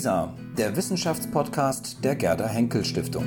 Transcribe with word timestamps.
WISA, 0.00 0.32
der 0.56 0.74
Wissenschaftspodcast 0.76 2.02
der 2.02 2.14
Gerda 2.16 2.46
Henkel 2.46 2.86
Stiftung. 2.86 3.26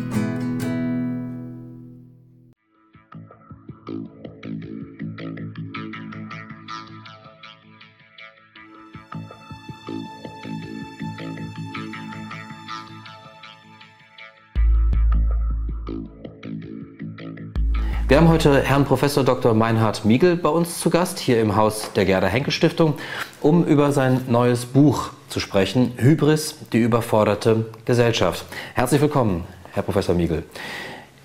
Wir 18.08 18.18
haben 18.18 18.30
heute 18.30 18.62
Herrn 18.64 18.86
Professor 18.86 19.24
Dr. 19.24 19.54
Meinhard 19.54 20.06
Miegel 20.06 20.36
bei 20.38 20.50
uns 20.50 20.80
zu 20.80 20.90
Gast, 20.90 21.20
hier 21.20 21.40
im 21.40 21.56
Haus 21.56 21.92
der 21.96 22.06
Gerda 22.06 22.26
Henke 22.26 22.50
Stiftung, 22.50 22.96
um 23.42 23.64
über 23.64 23.92
sein 23.92 24.22
neues 24.28 24.66
Buch 24.66 25.12
zu 25.34 25.40
sprechen, 25.40 25.94
Hybris, 25.98 26.58
die 26.74 26.78
überforderte 26.78 27.66
Gesellschaft. 27.86 28.46
Herzlich 28.76 29.02
willkommen, 29.02 29.46
Herr 29.72 29.82
Professor 29.82 30.14
Miegel. 30.14 30.44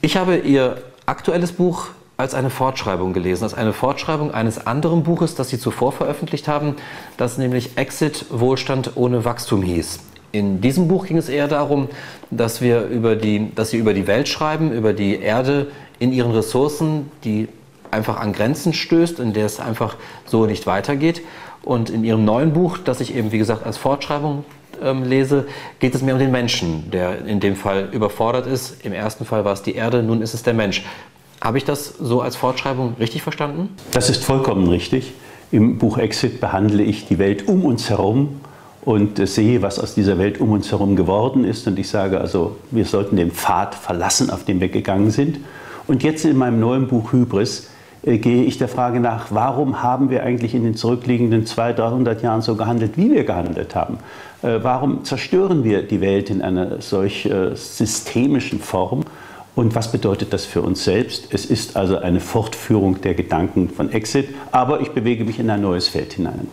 Ich 0.01 0.17
habe 0.17 0.39
Ihr 0.39 0.79
aktuelles 1.05 1.53
Buch 1.53 1.89
als 2.17 2.33
eine 2.33 2.49
Fortschreibung 2.49 3.13
gelesen, 3.13 3.45
als 3.45 3.53
eine 3.53 3.75
Fortschreibung 3.75 4.33
eines 4.33 4.67
anderen 4.67 5.03
Buches, 5.03 5.35
das 5.35 5.51
Sie 5.51 5.59
zuvor 5.59 5.93
veröffentlicht 5.93 6.49
haben, 6.49 6.77
das 7.19 7.37
nämlich 7.37 7.77
Exit 7.77 8.25
Wohlstand 8.31 8.93
ohne 8.95 9.27
Wachstum 9.27 9.61
hieß. 9.61 9.99
In 10.33 10.63
diesem 10.63 10.89
Buch 10.89 11.07
ging 11.07 11.19
es 11.19 11.29
eher 11.29 11.47
darum, 11.47 11.89
dass, 12.31 12.63
wir 12.63 12.87
über 12.87 13.15
die, 13.15 13.55
dass 13.55 13.71
Sie 13.71 13.77
über 13.77 13.93
die 13.93 14.07
Welt 14.07 14.29
schreiben, 14.29 14.73
über 14.73 14.95
die 14.95 15.21
Erde 15.21 15.67
in 15.99 16.13
ihren 16.13 16.31
Ressourcen, 16.31 17.11
die 17.25 17.49
einfach 17.91 18.19
an 18.21 18.33
Grenzen 18.33 18.73
stößt, 18.73 19.21
in 19.21 19.33
der 19.33 19.47
es 19.47 19.61
einfach 19.61 19.97
so 20.27 20.47
nicht 20.47 20.67
weitergeht. 20.67 21.23
Und 21.63 21.91
in 21.91 22.05
ihrem 22.05 22.25
neuen 22.25 22.53
Buch, 22.53 22.79
das 22.79 23.01
ich 23.01 23.15
eben, 23.15 23.33
wie 23.33 23.39
gesagt, 23.39 23.67
als 23.67 23.77
Fortschreibung 23.77 24.45
ähm, 24.83 25.05
lese, 25.05 25.47
geht 25.81 25.95
es 25.95 26.03
mehr 26.03 26.15
um 26.15 26.21
den 26.21 26.31
Menschen, 26.31 26.91
der 26.91 27.25
in 27.27 27.41
dem 27.41 27.57
Fall 27.57 27.89
überfordert 27.93 28.47
ist. 28.47 28.85
Im 28.85 28.93
ersten 28.93 29.25
Fall 29.25 29.45
war 29.45 29.53
es 29.53 29.63
die 29.63 29.75
Erde, 29.75 30.03
nun 30.03 30.23
ist 30.23 30.35
es 30.35 30.43
der 30.43 30.55
Mensch. 30.55 30.85
Habe 31.41 31.59
ich 31.59 31.65
das 31.65 31.95
so 32.01 32.21
als 32.21 32.37
Fortschreibung 32.37 32.95
richtig 32.99 33.23
verstanden? 33.23 33.71
Das 33.93 34.11
ist 34.11 34.25
vollkommen 34.25 34.69
richtig. 34.69 35.13
Im 35.51 35.79
Buch 35.79 35.99
Exit 35.99 36.41
behandle 36.41 36.83
ich 36.83 37.07
die 37.07 37.19
Welt 37.19 37.49
um 37.49 37.65
uns 37.65 37.91
herum 37.91 38.41
und 38.83 39.27
sehe, 39.27 39.63
was 39.63 39.79
aus 39.79 39.95
dieser 39.95 40.19
Welt 40.19 40.41
um 40.41 40.53
uns 40.53 40.71
herum 40.71 40.97
geworden 40.97 41.45
ist. 41.45 41.67
Und 41.67 41.79
ich 41.79 41.89
sage 41.89 42.21
also, 42.21 42.57
wir 42.71 42.85
sollten 42.85 43.17
den 43.17 43.31
Pfad 43.31 43.75
verlassen, 43.75 44.31
auf 44.31 44.45
den 44.45 44.61
wir 44.61 44.69
gegangen 44.69 45.11
sind 45.11 45.39
und 45.89 46.03
jetzt 46.03 46.25
in 46.25 46.37
meinem 46.37 46.61
neuen 46.61 46.87
Buch 46.87 47.13
Hybris 47.13 47.69
gehe 48.03 48.45
ich 48.45 48.59
der 48.59 48.69
Frage 48.69 49.01
nach, 49.01 49.27
warum 49.31 49.83
haben 49.83 50.11
wir 50.11 50.23
eigentlich 50.23 50.55
in 50.55 50.65
den 50.65 50.77
zurückliegenden 50.77 51.47
200, 51.47 51.79
300 51.79 52.23
Jahren 52.23 52.43
so 52.43 52.55
gehandelt, 52.55 52.93
wie 52.97 53.11
wir 53.13 53.25
gehandelt 53.25 53.75
haben? 53.75 53.99
Äh, 54.43 54.61
warum 54.63 55.05
zerstören 55.05 55.65
wir 55.65 55.83
die 55.83 56.01
Welt 56.01 56.31
in 56.31 56.43
einer 56.43 56.81
solch 56.81 57.27
äh, 57.27 57.55
systemischen 57.55 58.61
Form? 58.61 59.03
Und 59.57 59.75
was 59.75 59.91
bedeutet 59.91 60.33
das 60.33 60.45
für 60.45 60.63
uns 60.63 60.85
selbst? 60.85 61.29
Es 61.31 61.45
ist 61.45 61.77
also 61.77 61.99
eine 61.99 62.21
Fortführung 62.21 63.01
der 63.01 63.15
Gedanken 63.15 63.69
von 63.69 63.91
Exit, 63.91 64.29
aber 64.53 64.81
ich 64.81 64.91
bewege 64.91 65.25
mich 65.25 65.41
in 65.41 65.51
ein 65.51 65.61
neues 65.61 65.89
Feld 65.89 66.13
hinein. 66.13 66.47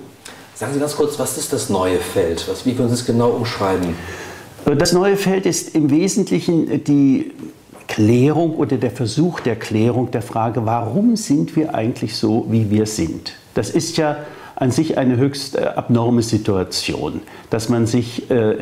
Sagen 0.55 0.73
Sie 0.73 0.79
ganz 0.79 0.95
kurz, 0.95 1.19
was 1.19 1.37
ist 1.37 1.53
das 1.53 1.69
neue 1.69 1.99
Feld? 1.99 2.47
Was, 2.49 2.65
wie 2.65 2.73
können 2.73 2.89
Sie 2.89 2.95
es 2.95 3.05
genau 3.05 3.29
umschreiben? 3.29 3.93
Das 4.77 4.93
neue 4.93 5.17
Feld 5.17 5.45
ist 5.45 5.75
im 5.75 5.91
Wesentlichen 5.91 6.83
die 6.83 7.31
Klärung 7.87 8.55
oder 8.55 8.77
der 8.77 8.91
Versuch 8.91 9.39
der 9.39 9.55
Klärung 9.55 10.11
der 10.11 10.21
Frage, 10.21 10.65
warum 10.65 11.15
sind 11.15 11.55
wir 11.55 11.75
eigentlich 11.75 12.15
so, 12.15 12.45
wie 12.49 12.69
wir 12.69 12.85
sind? 12.85 13.33
Das 13.53 13.69
ist 13.69 13.97
ja 13.97 14.17
an 14.55 14.71
sich 14.71 14.97
eine 14.97 15.17
höchst 15.17 15.55
äh, 15.55 15.63
abnorme 15.63 16.21
Situation, 16.21 17.21
dass 17.49 17.69
man 17.69 17.87
sich 17.87 18.29
äh, 18.31 18.57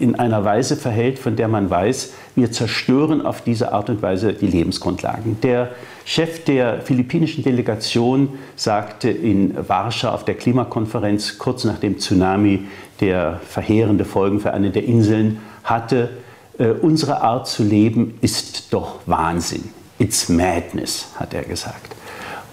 in 0.00 0.14
einer 0.14 0.44
Weise 0.44 0.76
verhält, 0.76 1.18
von 1.18 1.36
der 1.36 1.48
man 1.48 1.68
weiß, 1.68 2.14
wir 2.34 2.50
zerstören 2.50 3.24
auf 3.24 3.42
diese 3.42 3.72
Art 3.72 3.90
und 3.90 4.00
Weise 4.02 4.32
die 4.32 4.46
Lebensgrundlagen. 4.46 5.38
Der 5.42 5.70
Chef 6.04 6.44
der 6.44 6.80
philippinischen 6.80 7.44
Delegation 7.44 8.30
sagte 8.56 9.10
in 9.10 9.54
Warschau 9.68 10.10
auf 10.10 10.24
der 10.24 10.34
Klimakonferenz 10.34 11.38
kurz 11.38 11.64
nach 11.64 11.78
dem 11.78 11.98
Tsunami, 11.98 12.66
der 13.00 13.40
verheerende 13.46 14.04
Folgen 14.04 14.40
für 14.40 14.54
eine 14.54 14.70
der 14.70 14.84
Inseln 14.84 15.40
hatte, 15.62 16.10
äh, 16.58 16.68
unsere 16.68 17.22
Art 17.22 17.48
zu 17.48 17.62
leben 17.62 18.18
ist 18.20 18.72
doch 18.72 19.00
Wahnsinn. 19.06 19.64
It's 19.98 20.28
madness, 20.28 21.08
hat 21.16 21.34
er 21.34 21.42
gesagt. 21.42 21.94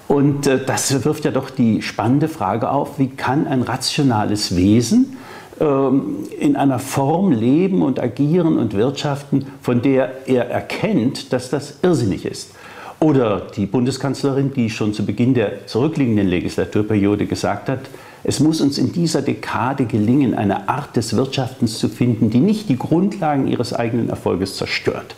Und 0.07 0.47
äh, 0.47 0.63
das 0.65 1.03
wirft 1.05 1.25
ja 1.25 1.31
doch 1.31 1.49
die 1.49 1.81
spannende 1.81 2.27
Frage 2.27 2.69
auf, 2.69 2.99
wie 2.99 3.07
kann 3.07 3.47
ein 3.47 3.61
rationales 3.61 4.55
Wesen 4.55 5.17
ähm, 5.59 6.17
in 6.39 6.55
einer 6.55 6.79
Form 6.79 7.31
leben 7.31 7.81
und 7.81 7.99
agieren 7.99 8.57
und 8.57 8.73
wirtschaften, 8.73 9.45
von 9.61 9.81
der 9.81 10.27
er 10.27 10.49
erkennt, 10.49 11.31
dass 11.31 11.49
das 11.49 11.75
irrsinnig 11.81 12.25
ist. 12.25 12.51
Oder 12.99 13.47
die 13.55 13.65
Bundeskanzlerin, 13.65 14.53
die 14.53 14.69
schon 14.69 14.93
zu 14.93 15.05
Beginn 15.05 15.33
der 15.33 15.65
zurückliegenden 15.67 16.27
Legislaturperiode 16.27 17.25
gesagt 17.25 17.69
hat, 17.69 17.79
es 18.23 18.39
muss 18.39 18.61
uns 18.61 18.77
in 18.77 18.91
dieser 18.91 19.21
Dekade 19.21 19.85
gelingen, 19.85 20.35
eine 20.35 20.69
Art 20.69 20.95
des 20.95 21.15
Wirtschaftens 21.15 21.79
zu 21.79 21.89
finden, 21.89 22.29
die 22.29 22.39
nicht 22.39 22.69
die 22.69 22.77
Grundlagen 22.77 23.47
ihres 23.47 23.73
eigenen 23.73 24.09
Erfolges 24.09 24.57
zerstört. 24.57 25.15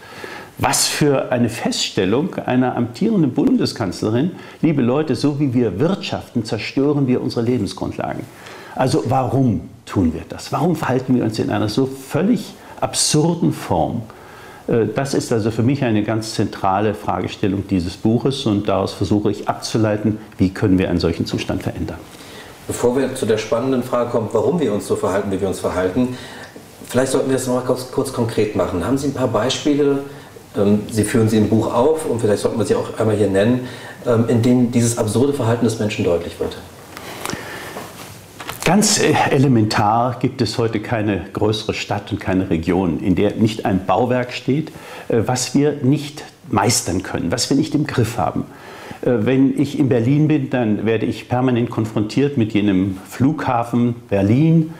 Was 0.59 0.87
für 0.87 1.31
eine 1.31 1.49
Feststellung 1.49 2.35
einer 2.35 2.77
amtierenden 2.77 3.33
Bundeskanzlerin, 3.33 4.31
liebe 4.61 4.81
Leute, 4.81 5.15
so 5.15 5.39
wie 5.39 5.53
wir 5.53 5.79
wirtschaften, 5.79 6.45
zerstören 6.45 7.07
wir 7.07 7.21
unsere 7.21 7.43
Lebensgrundlagen. 7.43 8.23
Also 8.75 9.03
warum 9.07 9.61
tun 9.85 10.13
wir 10.13 10.23
das? 10.29 10.51
Warum 10.51 10.75
verhalten 10.75 11.15
wir 11.15 11.23
uns 11.23 11.39
in 11.39 11.49
einer 11.49 11.69
so 11.69 11.85
völlig 11.85 12.53
absurden 12.79 13.51
Form? 13.51 14.03
Äh, 14.67 14.85
das 14.95 15.13
ist 15.13 15.33
also 15.33 15.51
für 15.51 15.63
mich 15.63 15.83
eine 15.83 16.03
ganz 16.03 16.35
zentrale 16.35 16.93
Fragestellung 16.93 17.65
dieses 17.67 17.97
Buches 17.97 18.45
und 18.45 18.67
daraus 18.67 18.93
versuche 18.93 19.31
ich 19.31 19.49
abzuleiten, 19.49 20.19
wie 20.37 20.49
können 20.49 20.77
wir 20.77 20.89
einen 20.89 20.99
solchen 20.99 21.25
Zustand 21.25 21.63
verändern. 21.63 21.97
Bevor 22.67 22.95
wir 22.97 23.13
zu 23.15 23.25
der 23.25 23.37
spannenden 23.37 23.83
Frage 23.83 24.09
kommen, 24.09 24.29
warum 24.31 24.59
wir 24.59 24.73
uns 24.73 24.87
so 24.87 24.95
verhalten, 24.95 25.31
wie 25.31 25.41
wir 25.41 25.47
uns 25.47 25.59
verhalten, 25.59 26.17
vielleicht 26.87 27.11
sollten 27.11 27.29
wir 27.29 27.37
das 27.37 27.47
noch 27.47 27.55
mal 27.55 27.65
kurz, 27.65 27.91
kurz 27.91 28.13
konkret 28.13 28.55
machen. 28.55 28.85
Haben 28.85 28.97
Sie 28.97 29.07
ein 29.07 29.13
paar 29.13 29.27
Beispiele, 29.27 30.03
ähm, 30.55 30.83
Sie 30.89 31.03
führen 31.03 31.27
sie 31.27 31.37
im 31.37 31.49
Buch 31.49 31.73
auf 31.73 32.05
und 32.05 32.21
vielleicht 32.21 32.41
sollten 32.41 32.57
wir 32.57 32.65
sie 32.65 32.75
auch 32.75 32.97
einmal 32.97 33.15
hier 33.15 33.29
nennen, 33.29 33.67
ähm, 34.05 34.25
in 34.29 34.41
denen 34.41 34.71
dieses 34.71 34.97
absurde 34.97 35.33
Verhalten 35.33 35.65
des 35.65 35.79
Menschen 35.79 36.05
deutlich 36.05 36.39
wird? 36.39 36.57
Ganz 38.63 38.97
äh, 38.97 39.13
elementar 39.29 40.19
gibt 40.21 40.41
es 40.41 40.57
heute 40.57 40.79
keine 40.79 41.25
größere 41.33 41.73
Stadt 41.73 42.13
und 42.13 42.21
keine 42.21 42.49
Region, 42.49 43.01
in 43.01 43.15
der 43.15 43.35
nicht 43.35 43.65
ein 43.65 43.85
Bauwerk 43.85 44.31
steht, 44.31 44.69
äh, 45.09 45.17
was 45.25 45.53
wir 45.53 45.79
nicht 45.81 46.23
meistern 46.47 47.03
können, 47.03 47.29
was 47.29 47.49
wir 47.49 47.57
nicht 47.57 47.75
im 47.75 47.85
Griff 47.85 48.17
haben. 48.17 48.45
Äh, 49.03 49.25
wenn 49.25 49.59
ich 49.59 49.79
in 49.79 49.89
Berlin 49.89 50.27
bin, 50.27 50.49
dann 50.49 50.85
werde 50.85 51.05
ich 51.05 51.29
permanent 51.29 51.69
konfrontiert 51.69 52.37
mit 52.37 52.53
jenem 52.53 52.97
Flughafen 53.09 53.95
Berlin, 54.09 54.73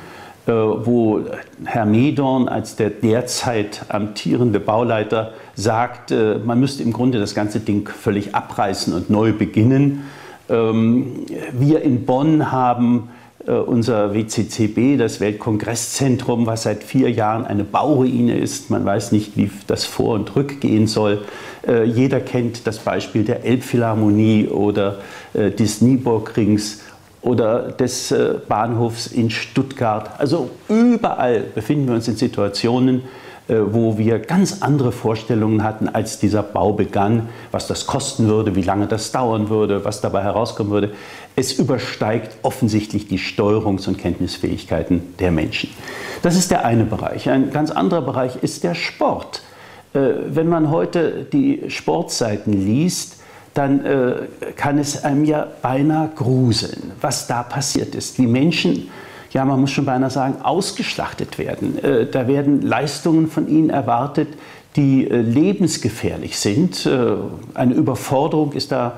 äh, 0.46 0.52
wo 0.52 1.22
Herr 1.66 1.86
Medorn 1.86 2.48
als 2.48 2.76
der 2.76 2.90
derzeit 2.90 3.86
amtierende 3.90 4.60
Bauleiter 4.60 5.34
sagt, 5.56 6.12
äh, 6.12 6.40
man 6.44 6.60
müsste 6.60 6.84
im 6.84 6.94
Grunde 6.94 7.20
das 7.20 7.36
ganze 7.36 7.60
Ding 7.60 7.88
völlig 7.88 8.36
abreißen 8.36 8.94
und 8.94 9.10
neu 9.10 9.34
beginnen. 9.34 10.04
Ähm, 10.50 11.26
wir 11.54 11.82
in 11.82 12.06
Bonn 12.06 12.52
haben 12.52 13.10
unser 13.52 14.14
WCCB, 14.14 14.98
das 14.98 15.20
Weltkongresszentrum, 15.20 16.46
was 16.46 16.64
seit 16.64 16.84
vier 16.84 17.12
Jahren 17.12 17.46
eine 17.46 17.64
Bauruine 17.64 18.38
ist. 18.38 18.70
Man 18.70 18.86
weiß 18.86 19.12
nicht, 19.12 19.36
wie 19.36 19.50
das 19.68 19.86
vor 19.86 20.16
und 20.16 20.36
rückgehen 20.36 20.88
soll. 20.88 21.26
Äh, 21.68 21.84
jeder 21.84 22.20
kennt 22.20 22.68
das 22.68 22.80
Beispiel 22.80 23.24
der 23.24 23.44
Elbphilharmonie 23.44 24.48
oder 24.48 25.00
äh, 25.34 25.52
des 25.52 25.82
Nieburgrings 25.82 26.82
oder 27.22 27.72
des 27.72 28.12
äh, 28.12 28.36
Bahnhofs 28.48 29.08
in 29.08 29.30
Stuttgart. 29.30 30.20
Also 30.20 30.50
überall 30.70 31.42
befinden 31.42 31.88
wir 31.88 31.96
uns 31.96 32.08
in 32.08 32.18
Situationen, 32.18 33.04
wo 33.48 33.98
wir 33.98 34.20
ganz 34.20 34.62
andere 34.62 34.92
Vorstellungen 34.92 35.64
hatten, 35.64 35.90
als 35.90 36.18
dieser 36.18 36.44
Bau 36.44 36.74
begann, 36.74 37.30
was 37.52 37.68
das 37.68 37.88
kosten 37.88 38.28
würde, 38.28 38.56
wie 38.56 38.62
lange 38.62 38.88
das 38.88 39.12
dauern 39.12 39.50
würde, 39.50 39.84
was 39.84 40.00
dabei 40.00 40.24
herauskommen 40.24 40.72
würde. 40.72 40.92
Es 41.36 41.54
übersteigt 41.54 42.38
offensichtlich 42.44 43.08
die 43.08 43.20
Steuerungs- 43.20 43.88
und 43.88 43.98
Kenntnisfähigkeiten 43.98 45.16
der 45.20 45.32
Menschen. 45.32 45.70
Das 46.22 46.38
ist 46.38 46.52
der 46.52 46.64
eine 46.64 46.86
Bereich. 46.86 47.30
Ein 47.30 47.52
ganz 47.52 47.72
anderer 47.72 48.02
Bereich 48.02 48.42
ist 48.42 48.64
der 48.64 48.76
Sport. 48.76 49.42
Äh, 49.94 50.00
wenn 50.28 50.48
man 50.48 50.70
heute 50.72 51.26
die 51.32 51.64
Sportseiten 51.68 52.54
liest, 52.54 53.18
dann 53.54 53.86
äh, 53.86 54.16
kann 54.56 54.80
es 54.80 55.04
einem 55.04 55.26
ja 55.26 55.48
beinahe 55.62 56.10
gruseln, 56.16 56.92
was 57.02 57.28
da 57.28 57.44
passiert 57.44 57.94
ist. 57.94 58.18
Wie 58.18 58.26
Menschen, 58.26 58.90
ja, 59.34 59.44
man 59.46 59.60
muss 59.60 59.72
schon 59.72 59.86
beinahe 59.86 60.10
sagen, 60.10 60.42
ausgeschlachtet 60.42 61.38
werden. 61.38 61.84
Äh, 61.84 62.06
da 62.08 62.28
werden 62.28 62.62
Leistungen 62.62 63.28
von 63.28 63.48
ihnen 63.48 63.70
erwartet, 63.70 64.30
die 64.76 65.04
lebensgefährlich 65.04 66.40
sind. 66.40 66.90
Eine 67.54 67.74
Überforderung 67.76 68.54
ist 68.54 68.72
da 68.72 68.94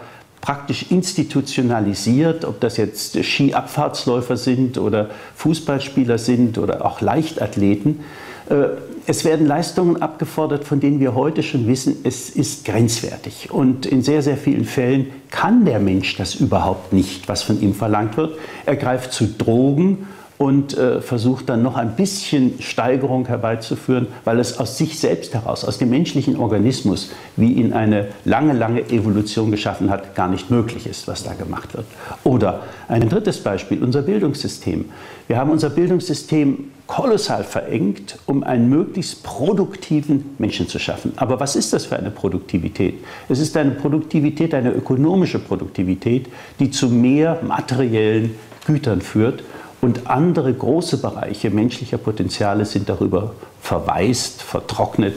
praktisch 0.45 0.91
institutionalisiert, 0.91 2.45
ob 2.45 2.59
das 2.61 2.77
jetzt 2.77 3.21
Skiabfahrtsläufer 3.21 4.37
sind 4.37 4.77
oder 4.77 5.09
Fußballspieler 5.35 6.19
sind 6.19 6.59
oder 6.59 6.85
auch 6.85 7.01
Leichtathleten. 7.01 8.01
Äh, 8.49 8.67
es 9.07 9.25
werden 9.25 9.47
Leistungen 9.47 10.01
abgefordert, 10.01 10.63
von 10.63 10.79
denen 10.79 10.99
wir 10.99 11.15
heute 11.15 11.43
schon 11.43 11.67
wissen, 11.67 11.97
es 12.03 12.29
ist 12.29 12.65
grenzwertig. 12.65 13.49
Und 13.51 13.85
in 13.85 14.03
sehr, 14.03 14.21
sehr 14.21 14.37
vielen 14.37 14.65
Fällen 14.65 15.07
kann 15.29 15.65
der 15.65 15.79
Mensch 15.79 16.15
das 16.15 16.35
überhaupt 16.35 16.93
nicht, 16.93 17.27
was 17.27 17.43
von 17.43 17.59
ihm 17.61 17.73
verlangt 17.73 18.17
wird. 18.17 18.37
Er 18.65 18.75
greift 18.75 19.13
zu 19.13 19.25
Drogen 19.27 20.07
und 20.37 20.77
äh, 20.77 21.01
versucht 21.01 21.47
dann 21.49 21.63
noch 21.63 21.77
ein 21.77 21.95
bisschen 21.95 22.55
Steigerung 22.59 23.25
herbeizuführen, 23.25 24.07
weil 24.25 24.39
es 24.39 24.59
aus 24.59 24.77
sich 24.77 24.99
selbst 24.99 25.33
heraus, 25.33 25.63
aus 25.63 25.77
dem 25.77 25.89
menschlichen 25.89 26.37
Organismus, 26.37 27.11
wie 27.37 27.53
ihn 27.53 27.71
eine 27.71 28.09
lange, 28.25 28.53
lange 28.53 28.81
Evolution 28.89 29.49
geschaffen 29.51 29.89
hat, 29.89 30.13
gar 30.13 30.27
nicht 30.27 30.51
möglich 30.51 30.87
ist, 30.87 31.07
was 31.07 31.23
da 31.23 31.33
gemacht 31.33 31.73
wird. 31.73 31.85
Oder 32.23 32.63
ein 32.89 33.07
drittes 33.07 33.39
Beispiel, 33.39 33.81
unser 33.81 34.01
Bildungssystem. 34.01 34.85
Wir 35.27 35.37
haben 35.37 35.51
unser 35.51 35.69
Bildungssystem 35.69 36.71
kolossal 36.85 37.43
verengt, 37.43 38.19
um 38.25 38.43
einen 38.43 38.69
möglichst 38.69 39.23
produktiven 39.23 40.35
Menschen 40.37 40.67
zu 40.67 40.79
schaffen. 40.79 41.13
Aber 41.15 41.39
was 41.39 41.55
ist 41.55 41.73
das 41.73 41.85
für 41.85 41.97
eine 41.97 42.11
Produktivität? 42.11 42.95
Es 43.29 43.39
ist 43.39 43.55
eine 43.57 43.71
Produktivität, 43.71 44.53
eine 44.53 44.71
ökonomische 44.71 45.39
Produktivität, 45.39 46.27
die 46.59 46.69
zu 46.69 46.89
mehr 46.89 47.39
materiellen 47.41 48.35
Gütern 48.67 49.01
führt 49.01 49.43
und 49.85 50.07
andere 50.07 50.51
große 50.51 50.97
Bereiche 50.97 51.51
menschlicher 51.51 51.99
Potenziale 51.99 52.65
sind 52.65 52.89
darüber 52.89 53.33
verwaist, 53.61 54.41
vertrocknet, 54.41 55.13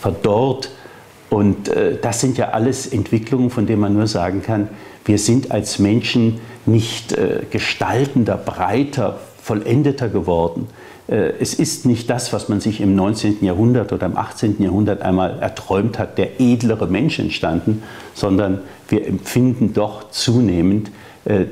verdorrt. 0.00 0.70
Und 1.30 1.68
äh, 1.68 1.98
das 2.02 2.20
sind 2.20 2.36
ja 2.36 2.48
alles 2.48 2.88
Entwicklungen, 2.88 3.48
von 3.48 3.66
denen 3.66 3.80
man 3.80 3.94
nur 3.94 4.08
sagen 4.08 4.42
kann, 4.42 4.70
wir 5.04 5.18
sind 5.18 5.52
als 5.52 5.78
Menschen 5.78 6.40
nicht 6.66 7.12
äh, 7.12 7.42
gestaltender, 7.48 8.36
breiter, 8.36 9.20
vollendeter 9.40 10.08
geworden. 10.08 10.66
Äh, 11.06 11.34
es 11.38 11.54
ist 11.54 11.86
nicht 11.86 12.10
das, 12.10 12.32
was 12.32 12.48
man 12.48 12.60
sich 12.60 12.80
im 12.80 12.96
19. 12.96 13.44
Jahrhundert 13.44 13.92
oder 13.92 14.06
im 14.06 14.16
18. 14.16 14.60
Jahrhundert 14.60 15.00
einmal 15.00 15.38
erträumt 15.38 15.96
hat, 15.96 16.18
der 16.18 16.40
edlere 16.40 16.88
Mensch 16.88 17.20
entstanden, 17.20 17.84
sondern 18.14 18.62
wir 18.88 19.06
empfinden 19.06 19.74
doch 19.74 20.10
zunehmend, 20.10 20.90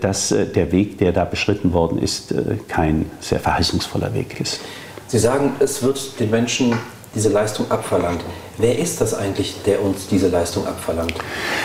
dass 0.01 0.33
äh, 0.33 0.47
der 0.47 0.73
Weg, 0.73 0.99
der 0.99 1.13
da 1.13 1.25
beschritten 1.25 1.73
worden 1.73 1.99
ist, 1.99 2.33
äh, 2.33 2.57
kein 2.69 3.11
sehr 3.21 3.41
verheißungsvoller 3.41 4.15
Weg 4.15 4.41
ist. 4.41 4.61
Sie 5.09 5.19
sagen, 5.19 5.53
es 5.61 5.83
wird 5.83 6.19
den 6.19 6.31
Menschen 6.31 6.75
diese 7.15 7.29
Leistung 7.31 7.71
abverlangt. 7.71 8.21
Wer 8.59 8.79
ist 8.79 9.01
das 9.01 9.15
eigentlich, 9.15 9.57
der 9.65 9.83
uns 9.83 10.07
diese 10.07 10.29
Leistung 10.29 10.67
abverlangt? 10.67 11.15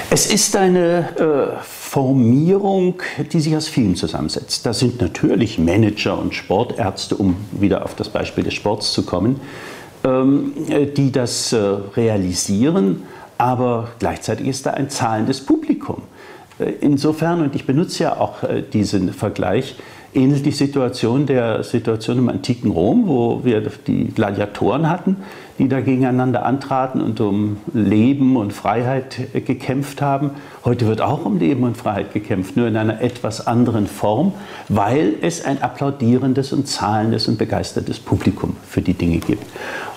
Es 0.09 0.25
ist 0.25 0.55
eine 0.55 1.09
äh, 1.17 1.63
Formierung, 1.63 3.01
die 3.31 3.39
sich 3.39 3.55
aus 3.55 3.67
vielen 3.67 3.95
zusammensetzt. 3.95 4.65
Da 4.65 4.73
sind 4.73 5.01
natürlich 5.01 5.57
Manager 5.57 6.17
und 6.17 6.33
Sportärzte, 6.33 7.15
um 7.15 7.35
wieder 7.51 7.83
auf 7.85 7.95
das 7.95 8.09
Beispiel 8.09 8.43
des 8.43 8.53
Sports 8.53 8.93
zu 8.93 9.03
kommen, 9.03 9.39
ähm, 10.03 10.53
die 10.95 11.11
das 11.11 11.53
äh, 11.53 11.57
realisieren, 11.95 13.03
aber 13.37 13.89
gleichzeitig 13.99 14.47
ist 14.47 14.65
da 14.65 14.71
ein 14.71 14.89
zahlendes 14.89 15.45
Publikum. 15.45 16.00
Äh, 16.61 16.73
insofern, 16.81 17.41
und 17.41 17.55
ich 17.55 17.65
benutze 17.65 18.03
ja 18.03 18.17
auch 18.17 18.43
äh, 18.43 18.61
diesen 18.61 19.13
Vergleich, 19.13 19.75
ähnelt 20.13 20.45
die 20.45 20.51
Situation 20.51 21.25
der 21.25 21.63
Situation 21.63 22.17
im 22.17 22.29
antiken 22.29 22.71
Rom, 22.71 23.07
wo 23.07 23.45
wir 23.45 23.61
die 23.87 24.09
Gladiatoren 24.09 24.89
hatten, 24.89 25.17
die 25.57 25.69
da 25.69 25.79
gegeneinander 25.79 26.45
antraten 26.45 26.99
und 26.99 27.21
um 27.21 27.57
Leben 27.73 28.35
und 28.35 28.51
Freiheit 28.51 29.19
äh, 29.33 29.41
gekämpft 29.41 30.01
haben. 30.01 30.31
Heute 30.65 30.87
wird 30.87 31.01
auch 31.01 31.25
um 31.25 31.39
Leben 31.39 31.63
und 31.63 31.77
Freiheit 31.77 32.13
gekämpft, 32.13 32.57
nur 32.57 32.67
in 32.67 32.75
einer 32.75 33.01
etwas 33.01 33.47
anderen 33.47 33.87
Form, 33.87 34.33
weil 34.69 35.13
es 35.21 35.45
ein 35.45 35.61
applaudierendes 35.61 36.51
und 36.53 36.67
zahlendes 36.67 37.27
und 37.27 37.37
begeistertes 37.37 37.99
Publikum 37.99 38.57
für 38.67 38.81
die 38.81 38.93
Dinge 38.93 39.19
gibt. 39.19 39.45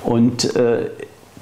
Und 0.05 0.55
äh, 0.57 0.91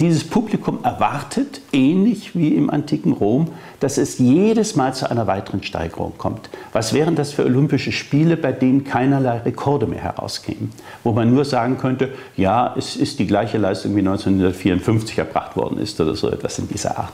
dieses 0.01 0.25
Publikum 0.25 0.81
erwartet, 0.83 1.61
ähnlich 1.73 2.35
wie 2.35 2.55
im 2.55 2.71
antiken 2.71 3.13
Rom, 3.13 3.49
dass 3.83 3.99
es 3.99 4.19
jedes 4.19 4.77
Mal 4.77 4.95
zu 4.95 5.11
einer 5.11 5.27
weiteren 5.27 5.63
Steigerung 5.63 6.13
kommt. 6.17 6.49
Was 6.73 6.93
wären 6.93 7.17
das 7.17 7.33
für 7.33 7.45
Olympische 7.45 7.91
Spiele, 7.91 8.37
bei 8.37 8.53
denen 8.53 8.85
keinerlei 8.85 9.39
Rekorde 9.39 9.87
mehr 9.87 10.03
herauskämen? 10.03 10.71
Wo 11.03 11.11
man 11.11 11.35
nur 11.35 11.45
sagen 11.45 11.79
könnte, 11.79 12.11
ja, 12.37 12.75
es 12.79 12.95
ist 12.95 13.19
die 13.19 13.27
gleiche 13.27 13.59
Leistung 13.59 13.97
wie 13.97 14.01
1954 14.01 15.19
erbracht 15.19 15.57
worden 15.57 15.79
ist 15.79 16.01
oder 16.01 16.15
so 16.15 16.31
etwas 16.31 16.61
in 16.61 16.69
dieser 16.69 16.97
Art. 16.97 17.13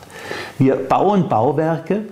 Wir 0.58 0.76
bauen 0.76 1.30
Bauwerke, 1.30 2.02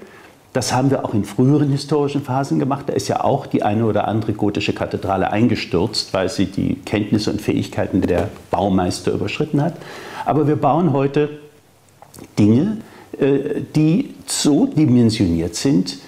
das 0.54 0.72
haben 0.72 0.90
wir 0.90 1.04
auch 1.04 1.12
in 1.12 1.26
früheren 1.26 1.70
historischen 1.70 2.22
Phasen 2.22 2.58
gemacht. 2.58 2.88
Da 2.88 2.94
ist 2.94 3.08
ja 3.08 3.22
auch 3.22 3.44
die 3.44 3.62
eine 3.62 3.84
oder 3.84 4.08
andere 4.08 4.32
gotische 4.32 4.72
Kathedrale 4.72 5.30
eingestürzt, 5.30 6.14
weil 6.14 6.30
sie 6.30 6.46
die 6.46 6.76
Kenntnisse 6.76 7.30
und 7.30 7.42
Fähigkeiten 7.42 8.00
der 8.00 8.30
Baumeister 8.50 9.12
überschritten 9.12 9.60
hat. 9.60 9.74
Aber 10.24 10.48
wir 10.48 10.56
bauen 10.56 10.94
heute 10.94 11.28
Dinge, 12.38 12.78
die 13.18 14.14
so 14.26 14.66
dimensioniert 14.66 15.54
sind, 15.54 15.98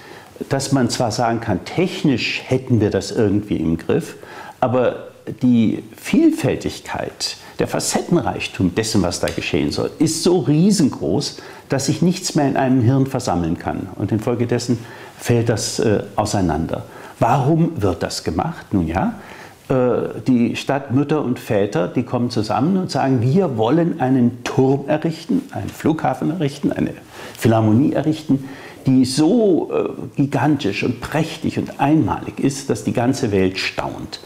dass 0.48 0.72
man 0.72 0.88
zwar 0.90 1.10
sagen 1.10 1.40
kann, 1.40 1.64
technisch 1.64 2.42
hätten 2.46 2.80
wir 2.80 2.90
das 2.90 3.10
irgendwie 3.10 3.56
im 3.56 3.76
Griff, 3.78 4.16
aber 4.60 5.08
die 5.42 5.82
Vielfältigkeit, 5.96 7.36
der 7.58 7.66
Facettenreichtum 7.66 8.74
dessen, 8.74 9.02
was 9.02 9.20
da 9.20 9.28
geschehen 9.28 9.72
soll, 9.72 9.90
ist 9.98 10.22
so 10.22 10.38
riesengroß, 10.38 11.38
dass 11.68 11.86
sich 11.86 12.02
nichts 12.02 12.34
mehr 12.34 12.48
in 12.48 12.56
einem 12.56 12.82
Hirn 12.82 13.06
versammeln 13.06 13.58
kann. 13.58 13.88
Und 13.96 14.12
infolgedessen 14.12 14.78
fällt 15.18 15.48
das 15.48 15.78
äh, 15.80 16.02
auseinander. 16.16 16.84
Warum 17.18 17.82
wird 17.82 18.02
das 18.02 18.24
gemacht? 18.24 18.66
Nun 18.72 18.86
ja, 18.86 19.08
äh, 19.08 19.37
die 19.68 20.56
Stadtmütter 20.56 21.22
und 21.22 21.38
Väter, 21.38 21.88
die 21.88 22.02
kommen 22.02 22.30
zusammen 22.30 22.78
und 22.78 22.90
sagen, 22.90 23.20
wir 23.20 23.58
wollen 23.58 24.00
einen 24.00 24.42
Turm 24.42 24.84
errichten, 24.88 25.42
einen 25.50 25.68
Flughafen 25.68 26.30
errichten, 26.30 26.72
eine 26.72 26.94
Philharmonie 27.36 27.92
errichten, 27.92 28.44
die 28.88 29.04
so 29.04 29.70
äh, 29.70 30.16
gigantisch 30.16 30.82
und 30.82 31.00
prächtig 31.00 31.58
und 31.58 31.78
einmalig 31.78 32.40
ist, 32.40 32.70
dass 32.70 32.84
die 32.84 32.94
ganze 32.94 33.30
Welt 33.32 33.58
staunt. 33.58 34.20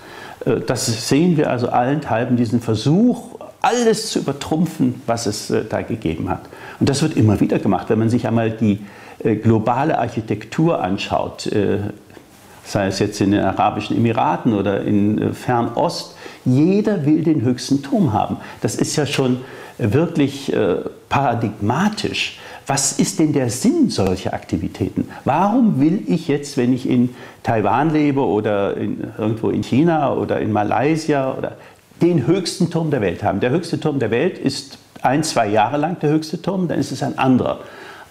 Äh, 0.45 0.61
das 0.61 1.09
sehen 1.09 1.37
wir 1.37 1.51
also 1.51 1.69
allenthalben, 1.69 2.37
diesen 2.37 2.61
Versuch, 2.61 3.41
alles 3.61 4.11
zu 4.11 4.21
übertrumpfen, 4.21 5.03
was 5.07 5.27
es 5.27 5.53
da 5.69 5.83
gegeben 5.83 6.29
hat. 6.29 6.43
Und 6.81 6.89
das 6.89 7.01
wird 7.01 7.17
immer 7.17 7.39
wieder 7.39 7.61
gemacht, 7.61 7.91
wenn 7.91 7.99
man 8.01 8.09
sich 8.09 8.27
einmal 8.27 8.51
die 8.51 8.81
globale 9.23 9.99
Architektur 9.99 10.83
anschaut, 10.83 11.49
sei 12.65 12.87
es 12.87 12.99
jetzt 12.99 13.21
in 13.21 13.33
den 13.33 13.41
Arabischen 13.41 13.97
Emiraten 13.97 14.55
oder 14.55 14.83
in 14.83 15.21
äh, 15.21 15.33
Fernost. 15.33 16.17
Jeder 16.45 17.05
will 17.07 17.23
den 17.23 17.43
höchsten 17.43 17.83
Turm 17.83 18.13
haben. 18.13 18.37
Das 18.61 18.75
ist 18.75 18.97
ja 18.97 19.07
schon 19.07 19.41
wirklich 19.79 20.53
äh, 20.53 20.77
paradigmatisch. 21.09 22.39
Was 22.67 22.93
ist 22.99 23.19
denn 23.19 23.33
der 23.33 23.51
Sinn 23.51 23.91
solcher 23.91 24.35
Aktivitäten? 24.35 25.09
Warum 25.25 25.81
will 25.81 26.05
ich 26.07 26.29
jetzt, 26.29 26.57
wenn 26.57 26.73
ich 26.73 26.89
in 26.89 27.11
Taiwan 27.43 27.93
lebe 27.93 28.21
oder 28.21 28.77
in, 28.77 29.05
irgendwo 29.19 29.51
in 29.51 29.63
China 29.63 30.15
oder 30.15 30.41
in 30.41 30.53
Malaysia 30.53 31.35
oder 31.37 31.57
den 32.01 32.27
höchsten 32.27 32.71
Turm 32.71 32.91
der 32.91 33.01
Welt 33.01 33.25
haben? 33.25 33.41
Der 33.41 33.51
höchste 33.51 33.81
Turm 33.81 33.99
der 33.99 34.11
Welt 34.11 34.39
ist 34.39 34.79
ein, 35.03 35.25
zwei 35.25 35.49
Jahre 35.49 35.77
lang 35.77 35.99
der 36.01 36.11
höchste 36.11 36.41
Turm, 36.41 36.69
dann 36.69 36.79
ist 36.79 36.93
es 36.93 37.03
ein 37.03 37.19
anderer. 37.19 37.61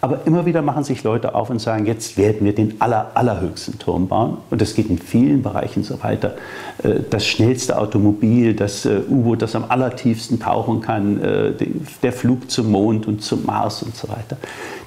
Aber 0.03 0.21
immer 0.25 0.47
wieder 0.47 0.63
machen 0.63 0.83
sich 0.83 1.03
Leute 1.03 1.35
auf 1.35 1.51
und 1.51 1.59
sagen, 1.59 1.85
jetzt 1.85 2.17
werden 2.17 2.43
wir 2.43 2.55
den 2.55 2.81
aller, 2.81 3.11
allerhöchsten 3.13 3.77
Turm 3.77 4.07
bauen. 4.07 4.37
Und 4.49 4.59
das 4.59 4.73
geht 4.73 4.89
in 4.89 4.97
vielen 4.97 5.43
Bereichen 5.43 5.83
so 5.83 6.01
weiter. 6.01 6.33
Äh, 6.81 7.01
das 7.07 7.27
schnellste 7.27 7.77
Automobil, 7.77 8.55
das 8.55 8.85
äh, 8.85 9.01
U-Boot, 9.07 9.43
das 9.43 9.55
am 9.55 9.65
allertiefsten 9.69 10.39
tauchen 10.39 10.81
kann, 10.81 11.21
äh, 11.21 11.53
der 12.01 12.13
Flug 12.13 12.49
zum 12.49 12.71
Mond 12.71 13.07
und 13.07 13.21
zum 13.21 13.45
Mars 13.45 13.83
und 13.83 13.95
so 13.95 14.09
weiter. 14.09 14.37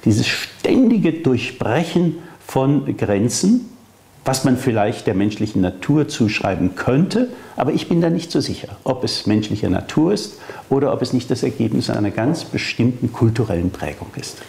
Dieses 0.03 0.27
ständige 0.27 1.13
Durchbrechen 1.13 2.17
von 2.45 2.97
Grenzen, 2.97 3.69
was 4.25 4.43
man 4.43 4.57
vielleicht 4.57 5.07
der 5.07 5.13
menschlichen 5.13 5.61
Natur 5.61 6.09
zuschreiben 6.09 6.75
könnte, 6.75 7.29
aber 7.55 7.71
ich 7.71 7.87
bin 7.87 8.01
da 8.01 8.09
nicht 8.09 8.31
so 8.31 8.41
sicher, 8.41 8.75
ob 8.83 9.03
es 9.03 9.27
menschliche 9.27 9.69
Natur 9.69 10.13
ist 10.13 10.39
oder 10.69 10.91
ob 10.91 11.01
es 11.01 11.13
nicht 11.13 11.31
das 11.31 11.43
Ergebnis 11.43 11.89
einer 11.89 12.11
ganz 12.11 12.43
bestimmten 12.43 13.13
kulturellen 13.13 13.69
Prägung 13.69 14.07
ist. 14.15 14.41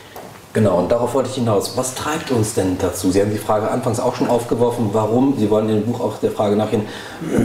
Genau, 0.57 0.79
und 0.79 0.91
darauf 0.91 1.13
wollte 1.13 1.29
ich 1.29 1.35
hinaus. 1.35 1.77
Was 1.77 1.95
treibt 1.95 2.31
uns 2.31 2.55
denn 2.55 2.79
dazu? 2.79 3.11
Sie 3.11 3.21
haben 3.21 3.31
die 3.31 3.37
Frage 3.37 3.71
anfangs 3.71 4.01
auch 4.01 4.17
schon 4.17 4.27
aufgeworfen, 4.27 4.89
warum, 4.95 5.35
Sie 5.39 5.51
wollen 5.51 5.69
in 5.69 5.83
dem 5.83 5.85
Buch 5.85 6.01
auch 6.01 6.17
der 6.17 6.31
Frage 6.31 6.57
nachgehen, 6.57 6.87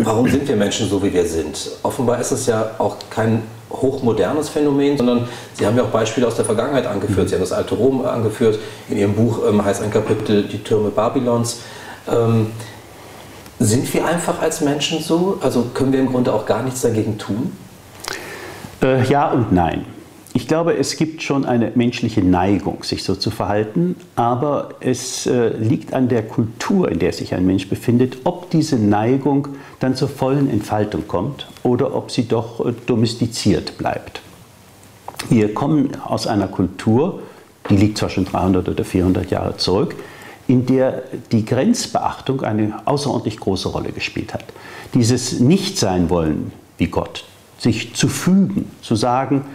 warum 0.05 0.29
sind 0.29 0.47
wir 0.47 0.55
Menschen 0.55 0.87
so, 0.87 1.03
wie 1.03 1.11
wir 1.11 1.25
sind? 1.25 1.71
Offenbar 1.83 2.21
ist 2.21 2.31
es 2.31 2.45
ja 2.45 2.71
auch 2.77 2.95
kein 3.09 3.43
hochmodernes 3.69 4.47
Phänomen, 4.47 4.97
sondern 4.97 5.27
Sie 5.55 5.67
haben 5.67 5.75
ja 5.75 5.83
auch 5.83 5.89
Beispiele 5.89 6.25
aus 6.25 6.37
der 6.37 6.45
Vergangenheit 6.45 6.87
angeführt. 6.87 7.27
Sie 7.27 7.35
haben 7.35 7.41
das 7.41 7.51
alte 7.51 7.75
Rom 7.75 8.05
angeführt. 8.05 8.59
In 8.87 8.97
Ihrem 8.97 9.13
Buch 9.13 9.39
ähm, 9.45 9.61
heißt 9.61 9.83
ein 9.83 9.91
Kapitel 9.91 10.43
Die 10.43 10.63
Türme 10.63 10.89
Babylons. 10.89 11.63
Ähm, 12.09 12.53
sind 13.59 13.93
wir 13.93 14.05
einfach 14.05 14.41
als 14.41 14.61
Menschen 14.61 15.01
so? 15.01 15.37
Also 15.41 15.65
können 15.73 15.91
wir 15.91 15.99
im 15.99 16.09
Grunde 16.13 16.31
auch 16.31 16.45
gar 16.45 16.63
nichts 16.63 16.79
dagegen 16.79 17.17
tun? 17.17 17.51
Äh, 18.81 19.03
ja 19.03 19.31
und 19.31 19.51
nein. 19.51 19.85
Ich 20.33 20.47
glaube, 20.47 20.77
es 20.77 20.95
gibt 20.95 21.21
schon 21.21 21.43
eine 21.43 21.71
menschliche 21.75 22.21
Neigung, 22.21 22.83
sich 22.83 23.03
so 23.03 23.15
zu 23.15 23.31
verhalten, 23.31 23.97
aber 24.15 24.75
es 24.79 25.27
äh, 25.27 25.50
liegt 25.50 25.93
an 25.93 26.07
der 26.07 26.23
Kultur, 26.23 26.89
in 26.89 27.00
der 27.00 27.11
sich 27.11 27.33
ein 27.33 27.45
Mensch 27.45 27.67
befindet, 27.67 28.19
ob 28.23 28.50
diese 28.50 28.77
Neigung 28.77 29.50
dann 29.79 29.95
zur 29.95 30.07
vollen 30.07 30.50
Entfaltung 30.50 31.07
kommt 31.07 31.47
oder 31.63 31.93
ob 31.93 32.11
sie 32.11 32.29
doch 32.29 32.65
äh, 32.65 32.73
domestiziert 32.85 33.77
bleibt. 33.77 34.21
Wir 35.29 35.53
kommen 35.53 35.97
aus 36.01 36.27
einer 36.27 36.47
Kultur, 36.47 37.19
die 37.69 37.75
liegt 37.75 37.97
zwar 37.97 38.09
schon 38.09 38.25
300 38.25 38.69
oder 38.69 38.85
400 38.85 39.29
Jahre 39.29 39.57
zurück, 39.57 39.95
in 40.47 40.65
der 40.65 41.03
die 41.31 41.43
Grenzbeachtung 41.43 42.41
eine 42.41 42.81
außerordentlich 42.85 43.38
große 43.38 43.69
Rolle 43.69 43.91
gespielt 43.91 44.33
hat. 44.33 44.45
Dieses 44.93 45.39
Nichtsein-Wollen 45.39 46.53
wie 46.77 46.88
Gott, 46.88 47.25
sich 47.57 47.93
zu 47.93 48.07
fügen, 48.07 48.71
zu 48.81 48.95
sagen, 48.95 49.45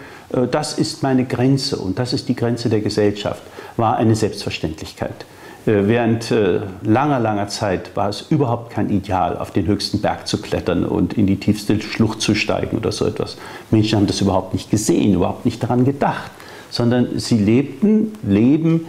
das 0.51 0.79
ist 0.79 1.03
meine 1.03 1.25
Grenze 1.25 1.77
und 1.77 1.99
das 1.99 2.13
ist 2.13 2.29
die 2.29 2.35
Grenze 2.35 2.69
der 2.69 2.81
Gesellschaft, 2.81 3.43
war 3.77 3.97
eine 3.97 4.15
Selbstverständlichkeit. 4.15 5.25
Äh, 5.67 5.89
während 5.89 6.31
äh, 6.31 6.61
langer, 6.83 7.19
langer 7.19 7.49
Zeit 7.49 7.97
war 7.97 8.09
es 8.09 8.23
überhaupt 8.31 8.71
kein 8.71 8.89
Ideal, 8.89 9.37
auf 9.37 9.51
den 9.51 9.67
höchsten 9.67 10.01
Berg 10.01 10.27
zu 10.29 10.41
klettern 10.41 10.85
und 10.85 11.15
in 11.15 11.27
die 11.27 11.37
tiefste 11.37 11.81
Schlucht 11.81 12.21
zu 12.21 12.35
steigen 12.35 12.77
oder 12.77 12.93
so 12.93 13.05
etwas. 13.05 13.37
Menschen 13.71 13.99
haben 13.99 14.07
das 14.07 14.21
überhaupt 14.21 14.55
nicht 14.55 14.71
gesehen, 14.71 15.15
überhaupt 15.15 15.45
nicht 15.45 15.63
daran 15.63 15.85
gedacht, 15.85 16.31
sondern 16.71 17.19
sie 17.19 17.39
lebten 17.39 18.13
Leben, 18.23 18.87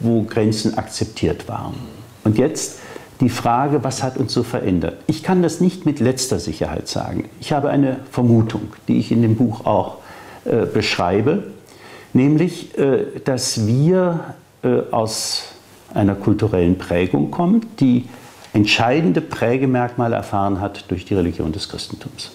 wo 0.00 0.22
Grenzen 0.24 0.76
akzeptiert 0.76 1.48
waren. 1.48 1.74
Und 2.24 2.36
jetzt 2.36 2.78
die 3.20 3.30
Frage, 3.30 3.82
was 3.82 4.02
hat 4.02 4.18
uns 4.18 4.34
so 4.34 4.42
verändert? 4.42 4.98
Ich 5.06 5.22
kann 5.22 5.42
das 5.42 5.60
nicht 5.60 5.86
mit 5.86 5.98
letzter 5.98 6.38
Sicherheit 6.38 6.88
sagen. 6.88 7.30
Ich 7.40 7.52
habe 7.52 7.70
eine 7.70 8.00
Vermutung, 8.10 8.68
die 8.86 8.98
ich 8.98 9.10
in 9.10 9.22
dem 9.22 9.36
Buch 9.36 9.64
auch 9.64 9.96
äh, 10.44 10.66
beschreibe, 10.66 11.44
nämlich, 12.12 12.76
äh, 12.78 13.20
dass 13.24 13.66
wir 13.66 14.34
äh, 14.62 14.80
aus 14.90 15.52
einer 15.92 16.14
kulturellen 16.14 16.78
Prägung 16.78 17.30
kommen, 17.30 17.66
die 17.78 18.06
entscheidende 18.52 19.20
Prägemerkmale 19.20 20.16
erfahren 20.16 20.60
hat 20.60 20.84
durch 20.88 21.04
die 21.04 21.14
Religion 21.14 21.52
des 21.52 21.68
Christentums. 21.68 22.32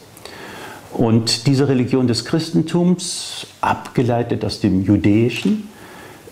Und 0.94 1.48
diese 1.48 1.68
Religion 1.68 2.08
des 2.08 2.26
Christentums, 2.26 3.48
abgeleitet 3.60 4.46
aus 4.46 4.60
dem 4.60 4.84
Judäischen, 4.84 5.68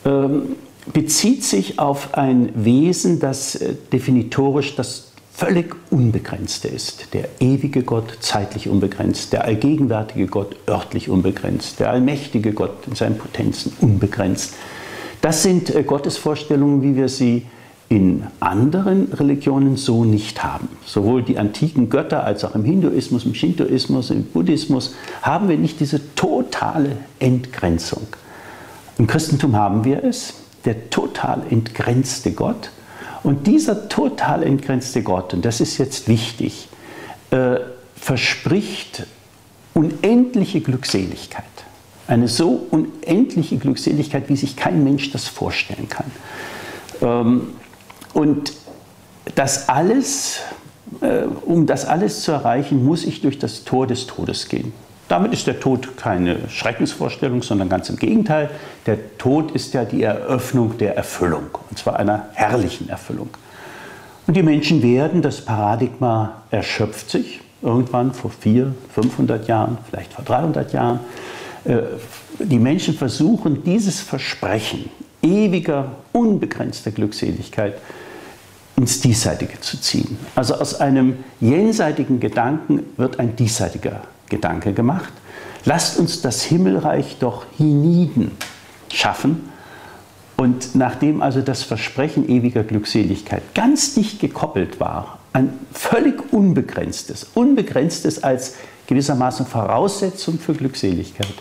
ähm, 0.06 0.56
bezieht 0.94 1.44
sich 1.44 1.80
auf 1.80 2.14
ein 2.14 2.50
Wesen, 2.56 3.20
das 3.20 3.60
definitorisch 3.92 4.76
das 4.76 5.13
völlig 5.34 5.76
Unbegrenzte 5.90 6.68
ist. 6.68 7.14
Der 7.14 7.28
ewige 7.40 7.84
Gott, 7.84 8.18
zeitlich 8.20 8.70
unbegrenzt, 8.70 9.34
der 9.34 9.46
allgegenwärtige 9.46 10.28
Gott, 10.28 10.56
örtlich 10.68 11.10
unbegrenzt, 11.10 11.80
der 11.80 11.90
allmächtige 11.90 12.54
Gott 12.54 12.88
in 12.88 12.96
seinen 12.96 13.18
Potenzen 13.18 13.74
unbegrenzt. 13.82 14.54
Das 15.22 15.42
sind 15.42 15.74
äh, 15.74 15.84
Gottesvorstellungen, 15.84 16.82
wie 16.84 16.96
wir 16.96 17.10
sie 17.10 17.48
in 17.90 18.24
anderen 18.40 19.12
Religionen 19.14 19.76
so 19.76 20.04
nicht 20.04 20.44
haben. 20.44 20.68
Sowohl 20.86 21.24
die 21.24 21.38
antiken 21.38 21.90
Götter 21.90 22.24
als 22.24 22.44
auch 22.44 22.56
im 22.56 22.64
Hinduismus, 22.64 23.26
im 23.26 23.36
Shintoismus, 23.36 24.10
im 24.10 24.24
Buddhismus 24.24 24.96
haben 25.22 25.50
wir 25.50 25.58
nicht 25.58 25.80
diese 25.80 26.16
totale 26.16 26.98
Entgrenzung. 27.20 28.08
Im 28.98 29.08
Christentum 29.08 29.56
haben 29.56 29.84
wir 29.84 30.04
es, 30.04 30.34
der 30.66 30.90
total 30.90 31.44
entgrenzte 31.50 32.32
Gott 32.32 32.70
und 33.24 33.48
dieser 33.48 33.90
total 33.90 34.44
entgrenzte 34.44 35.02
Gott, 35.02 35.34
und 35.34 35.46
das 35.46 35.62
ist 35.62 35.78
jetzt 35.78 36.08
wichtig, 36.08 36.68
äh, 37.32 37.58
verspricht 37.96 39.06
unendliche 39.74 40.62
Glückseligkeit. 40.62 41.46
Eine 42.08 42.28
so 42.28 42.68
unendliche 42.70 43.58
Glückseligkeit, 43.58 44.28
wie 44.28 44.36
sich 44.36 44.56
kein 44.56 44.84
Mensch 44.84 45.12
das 45.12 45.28
vorstellen 45.28 45.88
kann. 45.88 46.12
Ähm, 47.02 47.48
und 48.14 48.54
das 49.36 49.70
alles, 49.70 50.42
äh, 51.02 51.24
um 51.46 51.66
das 51.66 51.86
alles 51.86 52.22
zu 52.22 52.34
erreichen, 52.34 52.84
muss 52.84 53.06
ich 53.06 53.22
durch 53.22 53.40
das 53.40 53.64
Tor 53.64 53.88
des 53.88 54.06
Todes 54.06 54.50
gehen. 54.50 54.74
Damit 55.08 55.34
ist 55.34 55.48
der 55.48 55.60
Tod 55.60 55.98
keine 55.98 56.50
Schreckensvorstellung, 56.50 57.44
sondern 57.44 57.70
ganz 57.70 57.90
im 57.90 57.98
Gegenteil. 57.98 58.50
Der 58.86 59.18
Tod 59.18 59.52
ist 59.52 59.74
ja 59.74 59.86
die 59.86 60.04
Eröffnung 60.04 60.78
der 60.78 60.96
Erfüllung, 60.96 61.48
und 61.70 61.78
zwar 61.78 61.98
einer 61.98 62.28
herrlichen 62.34 62.90
Erfüllung. 62.90 63.30
Und 64.26 64.38
die 64.38 64.44
Menschen 64.44 64.82
werden, 64.82 65.22
das 65.22 65.42
Paradigma 65.42 66.44
erschöpft 66.50 67.10
sich, 67.10 67.42
irgendwann 67.62 68.14
vor 68.14 68.32
400, 68.32 68.76
500 68.94 69.48
Jahren, 69.48 69.78
vielleicht 69.90 70.14
vor 70.14 70.24
300 70.24 70.72
Jahren. 70.74 71.00
Äh, 71.66 71.80
die 72.40 72.60
Menschen 72.60 72.94
versuchen, 72.94 73.64
dieses 73.64 74.00
Versprechen 74.00 74.90
ewiger, 75.22 75.92
unbegrenzter 76.12 76.92
Glückseligkeit 76.92 77.76
ins 78.76 79.02
Diesseitige 79.02 79.60
zu 79.62 79.80
ziehen. 79.80 80.18
Also 80.36 80.56
aus 80.56 80.76
einem 80.76 81.18
jenseitigen 81.40 82.20
Gedanken 82.20 82.84
wird 82.98 83.20
ein 83.20 83.36
diesseitiger 83.36 84.02
Gedanke 84.34 84.74
gemacht. 84.74 85.14
Lasst 85.66 85.98
uns 86.00 86.22
das 86.22 86.44
Himmelreich 86.44 87.18
doch 87.20 87.46
hienieden 87.56 88.32
schaffen. 88.92 89.50
Und 90.36 90.76
nachdem 90.76 91.22
also 91.22 91.42
das 91.42 91.62
Versprechen 91.64 92.28
ewiger 92.28 92.64
Glückseligkeit 92.64 93.44
ganz 93.54 93.94
dicht 93.94 94.20
gekoppelt 94.20 94.80
war, 94.80 95.20
ein 95.32 95.54
völlig 95.72 96.34
unbegrenztes, 96.34 97.28
unbegrenztes 97.36 98.24
als 98.24 98.56
gewissermaßen 98.88 99.46
Voraussetzung 99.46 100.40
für 100.40 100.54
Glückseligkeit, 100.54 101.36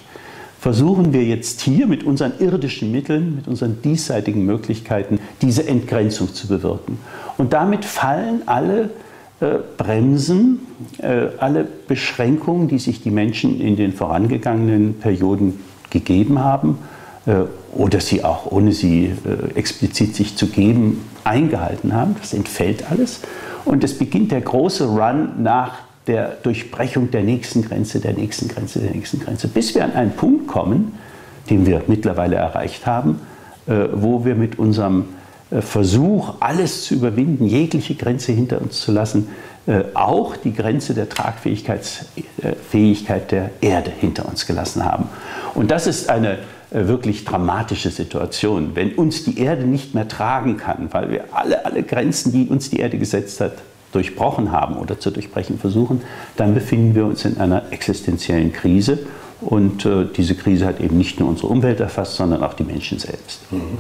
versuchen 0.61 1.13
wir 1.13 1.25
jetzt 1.25 1.63
hier 1.63 1.87
mit 1.87 2.05
unseren 2.05 2.35
irdischen 2.39 2.93
Mitteln, 2.93 3.37
mit 3.37 3.49
unseren 3.49 3.83
diesseitigen 3.83 4.45
Möglichkeiten, 4.45 5.19
diese 5.41 5.67
Entgrenzung 5.67 6.33
zu 6.33 6.47
bewirken. 6.47 6.99
Und 7.39 7.53
damit 7.55 7.85
fallen 7.85 8.43
alle 8.47 8.91
bremsen 9.77 10.61
äh, 10.99 11.29
alle 11.39 11.67
Beschränkungen, 11.89 12.69
die 12.69 12.79
sich 12.79 13.03
die 13.03 13.11
Menschen 13.11 13.61
in 13.61 13.77
den 13.77 13.93
vorangegangenen 13.93 14.95
Perioden 14.95 15.61
gegeben 15.91 16.39
haben 16.41 16.79
äh, 17.27 17.33
oder 17.73 18.01
sie 18.01 18.25
auch 18.25 18.51
ohne 18.51 18.73
sie 18.73 19.13
explizit 19.55 20.15
sich 20.15 20.37
zu 20.37 20.47
geben 20.47 21.05
eingehalten 21.25 21.95
haben. 21.95 22.17
Das 22.21 22.35
entfällt 22.35 22.91
alles 22.91 23.23
und 23.65 23.83
es 23.85 23.97
beginnt 23.97 24.33
der 24.33 24.43
große 24.43 24.87
Run 24.87 25.43
nach 25.43 25.79
der 26.07 26.37
Durchbrechung 26.43 27.11
der 27.11 27.23
nächsten 27.23 27.63
Grenze, 27.63 28.01
der 28.01 28.13
nächsten 28.13 28.49
Grenze, 28.49 28.81
der 28.81 28.91
nächsten 28.91 29.21
Grenze, 29.21 29.49
bis 29.49 29.75
wir 29.75 29.85
an 29.85 29.93
einen 29.93 30.13
Punkt 30.13 30.49
kommen, 30.49 30.99
den 31.49 31.65
wir 31.65 31.83
mittlerweile 31.87 32.37
erreicht 32.37 32.87
haben, 32.87 33.21
wo 33.67 34.25
wir 34.25 34.35
mit 34.35 34.59
unserem 34.59 35.03
äh, 35.03 35.22
Versuch, 35.61 36.35
alles 36.41 36.85
zu 36.85 36.95
überwinden, 36.95 37.47
jegliche 37.47 37.95
Grenze 37.95 38.33
hinter 38.33 38.63
uns 38.63 38.81
zu 38.81 38.93
lassen, 38.93 39.29
äh, 39.67 39.83
auch 39.95 40.37
die 40.37 40.53
Grenze 40.53 40.95
der 40.95 41.09
Tragfähigkeit 41.09 41.87
der 43.31 43.51
Erde 43.61 43.93
hinter 44.01 44.27
uns 44.27 44.47
gelassen 44.47 44.85
haben. 44.85 45.09
Und 45.55 45.71
das 45.71 45.87
ist 45.87 46.09
eine 46.09 46.39
äh, 46.73 46.89
wirklich 46.89 47.25
dramatische 47.25 47.91
Situation, 47.91 48.71
wenn 48.75 48.93
uns 48.95 49.25
die 49.25 49.39
Erde 49.39 49.65
nicht 49.65 49.95
mehr 49.95 50.09
tragen 50.09 50.57
kann, 50.57 50.89
weil 50.91 51.11
wir 51.11 51.25
alle, 51.33 51.65
alle 51.65 51.83
Grenzen, 51.83 52.33
die 52.33 52.49
uns 52.49 52.71
die 52.71 52.79
Erde 52.79 52.99
gesetzt 52.99 53.41
hat, 53.41 53.53
durchbrochen 53.93 54.51
haben 54.51 54.77
oder 54.77 54.99
zu 54.99 55.11
durchbrechen 55.11 55.59
versuchen, 55.59 56.01
dann 56.37 56.55
befinden 56.55 56.95
wir 56.95 57.05
uns 57.05 57.25
in 57.25 57.39
einer 57.39 57.71
existenziellen 57.71 58.53
Krise. 58.53 59.01
Und 59.43 59.85
äh, 59.85 60.07
diese 60.17 60.35
Krise 60.35 60.67
hat 60.67 60.81
eben 60.81 60.97
nicht 60.97 61.21
nur 61.21 61.29
unsere 61.29 61.49
Umwelt 61.49 61.81
erfasst, 61.81 62.17
sondern 62.17 62.43
auch 62.43 62.55
die 62.55 62.65
Menschen 62.65 62.99
selbst. 62.99 63.41
Mhm. 63.53 63.79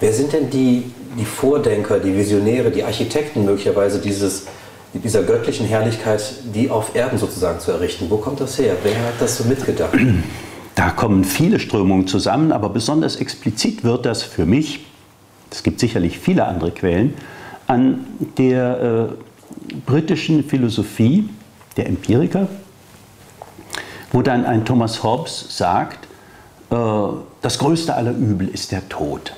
Wer 0.00 0.14
sind 0.14 0.32
denn 0.32 0.48
die, 0.48 0.90
die 1.18 1.24
Vordenker, 1.26 1.98
die 1.98 2.16
Visionäre, 2.16 2.70
die 2.70 2.82
Architekten 2.82 3.44
möglicherweise 3.44 4.00
dieses, 4.00 4.46
dieser 4.94 5.22
göttlichen 5.22 5.66
Herrlichkeit, 5.66 6.22
die 6.54 6.70
auf 6.70 6.96
Erden 6.96 7.18
sozusagen 7.18 7.60
zu 7.60 7.70
errichten? 7.70 8.06
Wo 8.08 8.16
kommt 8.16 8.40
das 8.40 8.58
her? 8.58 8.76
Wer 8.82 8.96
hat 8.96 9.20
das 9.20 9.36
so 9.36 9.44
mitgedacht? 9.44 9.94
Da 10.76 10.88
kommen 10.88 11.24
viele 11.24 11.58
Strömungen 11.58 12.06
zusammen, 12.06 12.52
aber 12.52 12.70
besonders 12.70 13.16
explizit 13.16 13.84
wird 13.84 14.06
das 14.06 14.22
für 14.22 14.46
mich, 14.46 14.86
es 15.50 15.62
gibt 15.62 15.78
sicherlich 15.78 16.18
viele 16.18 16.46
andere 16.46 16.70
Quellen, 16.70 17.12
an 17.66 18.06
der 18.38 19.10
äh, 19.10 19.74
britischen 19.84 20.42
Philosophie 20.42 21.28
der 21.76 21.86
Empiriker, 21.86 22.48
wo 24.12 24.22
dann 24.22 24.46
ein 24.46 24.64
Thomas 24.64 25.02
Hobbes 25.02 25.54
sagt, 25.54 26.06
äh, 26.70 26.76
das 27.42 27.58
größte 27.58 27.94
aller 27.94 28.12
Übel 28.12 28.48
ist 28.48 28.72
der 28.72 28.88
Tod. 28.88 29.34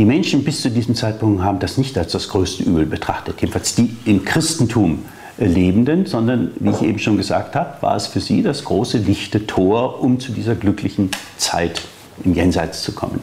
Die 0.00 0.06
Menschen 0.06 0.44
bis 0.44 0.62
zu 0.62 0.70
diesem 0.70 0.94
Zeitpunkt 0.94 1.42
haben 1.42 1.58
das 1.58 1.76
nicht 1.76 1.98
als 1.98 2.12
das 2.12 2.30
größte 2.30 2.62
Übel 2.62 2.86
betrachtet, 2.86 3.38
jedenfalls 3.42 3.74
die 3.74 3.94
im 4.06 4.24
Christentum 4.24 5.00
Lebenden, 5.36 6.06
sondern 6.06 6.52
wie 6.58 6.70
ich 6.70 6.80
eben 6.80 6.98
schon 6.98 7.18
gesagt 7.18 7.54
habe, 7.54 7.82
war 7.82 7.96
es 7.96 8.06
für 8.06 8.20
sie 8.20 8.42
das 8.42 8.64
große 8.64 8.96
lichte 8.96 9.46
Tor, 9.46 10.02
um 10.02 10.18
zu 10.18 10.32
dieser 10.32 10.54
glücklichen 10.54 11.10
Zeit 11.36 11.82
im 12.24 12.32
Jenseits 12.32 12.82
zu 12.82 12.92
kommen. 12.92 13.20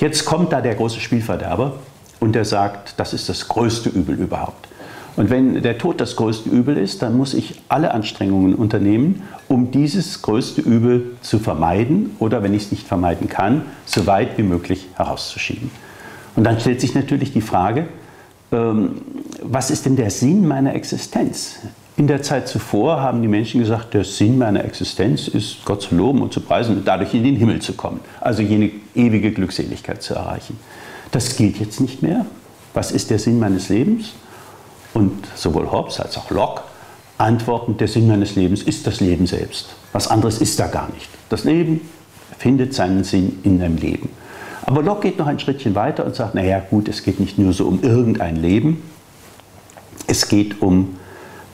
Jetzt 0.00 0.26
kommt 0.26 0.52
da 0.52 0.60
der 0.60 0.74
große 0.74 1.00
Spielverderber 1.00 1.76
und 2.20 2.34
der 2.34 2.44
sagt, 2.44 3.00
das 3.00 3.14
ist 3.14 3.30
das 3.30 3.48
größte 3.48 3.88
Übel 3.88 4.14
überhaupt. 4.16 4.68
Und 5.16 5.30
wenn 5.30 5.62
der 5.62 5.78
Tod 5.78 5.98
das 5.98 6.14
größte 6.14 6.50
Übel 6.50 6.76
ist, 6.76 7.00
dann 7.00 7.16
muss 7.16 7.32
ich 7.32 7.62
alle 7.70 7.92
Anstrengungen 7.92 8.54
unternehmen, 8.54 9.22
um 9.48 9.70
dieses 9.70 10.20
größte 10.20 10.60
Übel 10.60 11.16
zu 11.22 11.38
vermeiden 11.38 12.10
oder, 12.18 12.42
wenn 12.42 12.52
ich 12.52 12.64
es 12.64 12.70
nicht 12.70 12.86
vermeiden 12.86 13.30
kann, 13.30 13.62
so 13.86 14.06
weit 14.06 14.36
wie 14.36 14.42
möglich 14.42 14.88
herauszuschieben. 14.94 15.70
Und 16.38 16.44
dann 16.44 16.60
stellt 16.60 16.80
sich 16.80 16.94
natürlich 16.94 17.32
die 17.32 17.40
Frage, 17.40 17.88
ähm, 18.52 19.00
was 19.42 19.72
ist 19.72 19.86
denn 19.86 19.96
der 19.96 20.08
Sinn 20.08 20.46
meiner 20.46 20.72
Existenz? 20.72 21.56
In 21.96 22.06
der 22.06 22.22
Zeit 22.22 22.46
zuvor 22.46 23.00
haben 23.00 23.22
die 23.22 23.26
Menschen 23.26 23.58
gesagt, 23.58 23.92
der 23.92 24.04
Sinn 24.04 24.38
meiner 24.38 24.64
Existenz 24.64 25.26
ist, 25.26 25.64
Gott 25.64 25.82
zu 25.82 25.96
loben 25.96 26.22
und 26.22 26.32
zu 26.32 26.40
preisen 26.40 26.76
und 26.76 26.86
dadurch 26.86 27.12
in 27.12 27.24
den 27.24 27.34
Himmel 27.34 27.60
zu 27.60 27.72
kommen, 27.72 27.98
also 28.20 28.40
jene 28.40 28.70
ewige 28.94 29.32
Glückseligkeit 29.32 30.00
zu 30.00 30.14
erreichen. 30.14 30.56
Das 31.10 31.34
gilt 31.34 31.58
jetzt 31.58 31.80
nicht 31.80 32.04
mehr. 32.04 32.24
Was 32.72 32.92
ist 32.92 33.10
der 33.10 33.18
Sinn 33.18 33.40
meines 33.40 33.68
Lebens? 33.68 34.12
Und 34.94 35.26
sowohl 35.34 35.72
Hobbes 35.72 35.98
als 35.98 36.16
auch 36.18 36.30
Locke 36.30 36.62
antworten, 37.18 37.78
der 37.78 37.88
Sinn 37.88 38.06
meines 38.06 38.36
Lebens 38.36 38.62
ist 38.62 38.86
das 38.86 39.00
Leben 39.00 39.26
selbst. 39.26 39.70
Was 39.92 40.06
anderes 40.06 40.40
ist 40.40 40.60
da 40.60 40.68
gar 40.68 40.88
nicht. 40.90 41.08
Das 41.30 41.42
Leben 41.42 41.80
findet 42.38 42.74
seinen 42.74 43.02
Sinn 43.02 43.40
in 43.42 43.60
einem 43.60 43.76
Leben. 43.76 44.10
Aber 44.62 44.82
Locke 44.82 45.08
geht 45.08 45.18
noch 45.18 45.26
ein 45.26 45.38
Schrittchen 45.38 45.74
weiter 45.74 46.04
und 46.04 46.14
sagt, 46.14 46.34
naja 46.34 46.60
gut, 46.60 46.88
es 46.88 47.02
geht 47.02 47.20
nicht 47.20 47.38
nur 47.38 47.52
so 47.52 47.66
um 47.66 47.82
irgendein 47.82 48.36
Leben, 48.36 48.82
es 50.06 50.28
geht 50.28 50.62
um 50.62 50.96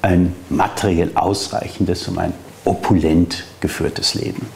ein 0.03 0.35
materiell 0.51 1.13
ausreichendes, 1.15 2.07
um 2.09 2.19
ein 2.19 2.35
opulent 2.65 3.45
geführtes 3.61 4.15
Leben. 4.15 4.47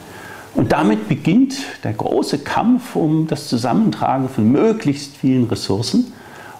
Und 0.55 0.71
damit 0.71 1.07
beginnt 1.07 1.55
der 1.83 1.93
große 1.93 2.39
Kampf 2.39 2.95
um 2.95 3.27
das 3.27 3.47
Zusammentragen 3.47 4.29
von 4.29 4.51
möglichst 4.51 5.15
vielen 5.15 5.45
Ressourcen. 5.45 6.11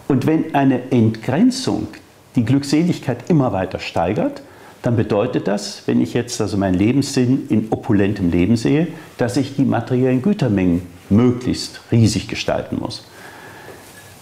Und 0.08 0.26
wenn 0.26 0.56
eine 0.56 0.92
Entgrenzung 0.92 1.88
die 2.36 2.46
Glückseligkeit 2.46 3.30
immer 3.30 3.52
weiter 3.52 3.80
steigert, 3.80 4.42
dann 4.82 4.96
bedeutet 4.96 5.48
das, 5.48 5.84
wenn 5.88 6.02
ich 6.02 6.14
jetzt 6.14 6.40
also 6.40 6.56
meinen 6.56 6.76
Lebenssinn 6.76 7.48
in 7.50 7.68
opulentem 7.72 8.32
Leben 8.32 8.56
sehe, 8.56 8.88
dass 9.18 9.36
ich 9.36 9.56
die 9.56 9.66
materiellen 9.66 10.22
Gütermengen 10.22 10.84
möglichst 11.10 11.82
riesig 11.92 12.28
gestalten 12.28 12.78
muss. 12.80 13.04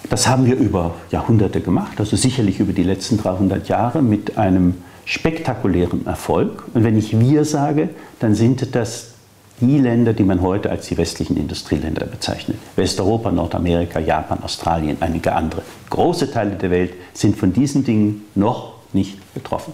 Das 0.09 0.27
haben 0.27 0.45
wir 0.45 0.55
über 0.55 0.95
Jahrhunderte 1.11 1.59
gemacht, 1.59 1.99
also 1.99 2.15
sicherlich 2.15 2.59
über 2.59 2.73
die 2.73 2.83
letzten 2.83 3.17
300 3.17 3.67
Jahre 3.67 4.01
mit 4.01 4.37
einem 4.37 4.75
spektakulären 5.05 6.05
Erfolg. 6.05 6.63
Und 6.73 6.83
wenn 6.83 6.97
ich 6.97 7.19
wir 7.19 7.43
sage, 7.45 7.89
dann 8.19 8.35
sind 8.35 8.75
das 8.75 9.11
die 9.59 9.79
Länder, 9.79 10.13
die 10.13 10.23
man 10.23 10.41
heute 10.41 10.69
als 10.69 10.87
die 10.87 10.97
westlichen 10.97 11.35
Industrieländer 11.35 12.05
bezeichnet. 12.05 12.57
Westeuropa, 12.75 13.31
Nordamerika, 13.31 13.99
Japan, 13.99 14.43
Australien, 14.43 14.97
einige 14.99 15.33
andere. 15.33 15.63
Große 15.89 16.31
Teile 16.31 16.51
der 16.51 16.69
Welt 16.69 16.93
sind 17.13 17.35
von 17.35 17.53
diesen 17.53 17.83
Dingen 17.83 18.25
noch 18.35 18.75
nicht 18.93 19.17
betroffen. 19.33 19.73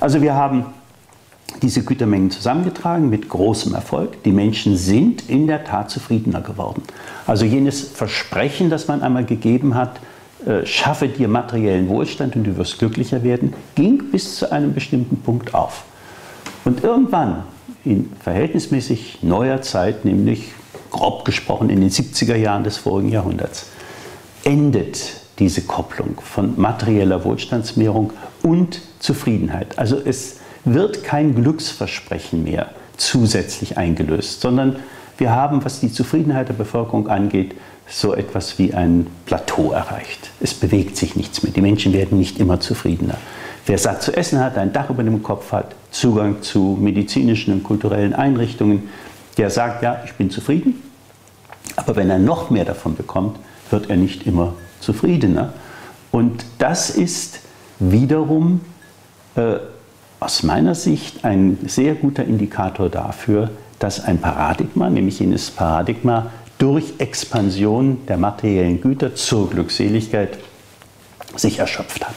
Also 0.00 0.20
wir 0.20 0.34
haben 0.34 0.66
diese 1.64 1.82
Gütermengen 1.82 2.30
zusammengetragen 2.30 3.08
mit 3.08 3.28
großem 3.30 3.74
Erfolg. 3.74 4.22
Die 4.22 4.32
Menschen 4.32 4.76
sind 4.76 5.30
in 5.30 5.46
der 5.46 5.64
Tat 5.64 5.90
zufriedener 5.90 6.42
geworden. 6.42 6.82
Also 7.26 7.46
jenes 7.46 7.80
Versprechen, 7.80 8.68
das 8.68 8.86
man 8.86 9.00
einmal 9.00 9.24
gegeben 9.24 9.74
hat, 9.74 9.98
äh, 10.46 10.66
schaffe 10.66 11.08
dir 11.08 11.26
materiellen 11.26 11.88
Wohlstand 11.88 12.36
und 12.36 12.44
du 12.44 12.58
wirst 12.58 12.78
glücklicher 12.78 13.22
werden, 13.22 13.54
ging 13.76 14.10
bis 14.12 14.36
zu 14.36 14.52
einem 14.52 14.74
bestimmten 14.74 15.16
Punkt 15.16 15.54
auf. 15.54 15.84
Und 16.66 16.84
irgendwann 16.84 17.44
in 17.82 18.12
verhältnismäßig 18.20 19.22
neuer 19.22 19.62
Zeit, 19.62 20.04
nämlich 20.04 20.52
grob 20.90 21.24
gesprochen 21.24 21.70
in 21.70 21.80
den 21.80 21.90
70er 21.90 22.36
Jahren 22.36 22.64
des 22.64 22.76
vorigen 22.76 23.08
Jahrhunderts, 23.08 23.68
endet 24.44 25.14
diese 25.38 25.62
Kopplung 25.62 26.20
von 26.20 26.60
materieller 26.60 27.24
Wohlstandsmehrung 27.24 28.12
und 28.42 28.82
Zufriedenheit. 28.98 29.78
Also 29.78 29.96
es 29.96 30.40
wird 30.64 31.04
kein 31.04 31.34
Glücksversprechen 31.34 32.44
mehr 32.44 32.70
zusätzlich 32.96 33.76
eingelöst, 33.76 34.40
sondern 34.40 34.76
wir 35.18 35.30
haben, 35.32 35.64
was 35.64 35.80
die 35.80 35.92
Zufriedenheit 35.92 36.48
der 36.48 36.54
Bevölkerung 36.54 37.08
angeht, 37.08 37.54
so 37.88 38.14
etwas 38.14 38.58
wie 38.58 38.72
ein 38.72 39.06
Plateau 39.26 39.72
erreicht. 39.72 40.30
Es 40.40 40.54
bewegt 40.54 40.96
sich 40.96 41.16
nichts 41.16 41.42
mehr. 41.42 41.52
Die 41.52 41.60
Menschen 41.60 41.92
werden 41.92 42.18
nicht 42.18 42.38
immer 42.38 42.60
zufriedener. 42.60 43.18
Wer 43.66 43.78
satt 43.78 44.02
zu 44.02 44.16
essen 44.16 44.40
hat, 44.40 44.58
ein 44.58 44.72
Dach 44.72 44.90
über 44.90 45.02
dem 45.02 45.22
Kopf 45.22 45.52
hat, 45.52 45.74
Zugang 45.90 46.42
zu 46.42 46.78
medizinischen 46.80 47.52
und 47.52 47.62
kulturellen 47.62 48.14
Einrichtungen, 48.14 48.88
der 49.36 49.50
sagt, 49.50 49.82
ja, 49.82 50.02
ich 50.04 50.14
bin 50.14 50.30
zufrieden. 50.30 50.82
Aber 51.76 51.96
wenn 51.96 52.10
er 52.10 52.18
noch 52.18 52.50
mehr 52.50 52.64
davon 52.64 52.94
bekommt, 52.94 53.38
wird 53.70 53.90
er 53.90 53.96
nicht 53.96 54.26
immer 54.26 54.54
zufriedener. 54.80 55.52
Und 56.10 56.44
das 56.58 56.90
ist 56.90 57.40
wiederum 57.78 58.60
äh, 59.34 59.56
aus 60.20 60.42
meiner 60.42 60.74
Sicht 60.74 61.24
ein 61.24 61.58
sehr 61.66 61.94
guter 61.94 62.24
Indikator 62.24 62.88
dafür, 62.88 63.50
dass 63.78 64.04
ein 64.04 64.18
Paradigma, 64.18 64.88
nämlich 64.88 65.18
jenes 65.20 65.50
Paradigma 65.50 66.30
durch 66.58 66.94
Expansion 66.98 68.06
der 68.06 68.16
materiellen 68.16 68.80
Güter 68.80 69.14
zur 69.14 69.50
Glückseligkeit, 69.50 70.38
sich 71.36 71.58
erschöpft 71.58 72.06
hat. 72.06 72.14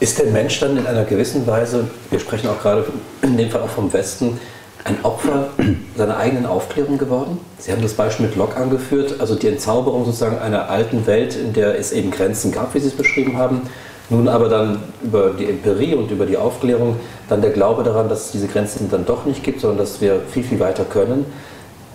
Ist 0.00 0.18
der 0.18 0.26
Mensch 0.26 0.60
dann 0.60 0.76
in 0.76 0.86
einer 0.86 1.04
gewissen 1.04 1.46
Weise, 1.46 1.90
wir 2.10 2.20
sprechen 2.20 2.48
auch 2.48 2.60
gerade 2.60 2.86
in 3.22 3.36
dem 3.36 3.50
Fall 3.50 3.62
auch 3.62 3.68
vom 3.68 3.92
Westen, 3.92 4.38
ein 4.84 4.96
Opfer 5.02 5.48
seiner 5.96 6.16
eigenen 6.18 6.46
Aufklärung 6.46 6.98
geworden? 6.98 7.40
Sie 7.58 7.72
haben 7.72 7.82
das 7.82 7.94
Beispiel 7.94 8.26
mit 8.26 8.36
Locke 8.36 8.56
angeführt, 8.56 9.16
also 9.18 9.34
die 9.34 9.48
Entzauberung 9.48 10.04
sozusagen 10.04 10.38
einer 10.38 10.70
alten 10.70 11.06
Welt, 11.06 11.34
in 11.34 11.52
der 11.52 11.78
es 11.78 11.90
eben 11.90 12.10
Grenzen 12.10 12.52
gab, 12.52 12.74
wie 12.74 12.78
Sie 12.78 12.88
es 12.88 12.96
beschrieben 12.96 13.36
haben. 13.36 13.62
Nun 14.10 14.26
aber 14.28 14.48
dann 14.48 14.78
über 15.02 15.30
die 15.30 15.46
Empirie 15.46 15.94
und 15.94 16.10
über 16.10 16.24
die 16.24 16.36
Aufklärung 16.36 16.96
dann 17.28 17.42
der 17.42 17.50
Glaube 17.50 17.82
daran, 17.82 18.08
dass 18.08 18.26
es 18.26 18.32
diese 18.32 18.48
Grenzen 18.48 18.90
dann 18.90 19.04
doch 19.04 19.26
nicht 19.26 19.42
gibt, 19.42 19.60
sondern 19.60 19.78
dass 19.78 20.00
wir 20.00 20.20
viel, 20.30 20.44
viel 20.44 20.60
weiter 20.60 20.84
können. 20.84 21.26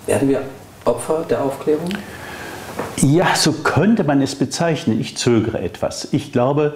Werden 0.06 0.30
wir 0.30 0.42
Opfer 0.86 1.26
der 1.28 1.44
Aufklärung? 1.44 1.90
Ja, 2.98 3.36
so 3.36 3.52
könnte 3.52 4.04
man 4.04 4.22
es 4.22 4.36
bezeichnen. 4.36 5.00
Ich 5.00 5.18
zögere 5.18 5.60
etwas. 5.60 6.10
Ich 6.12 6.32
glaube, 6.32 6.76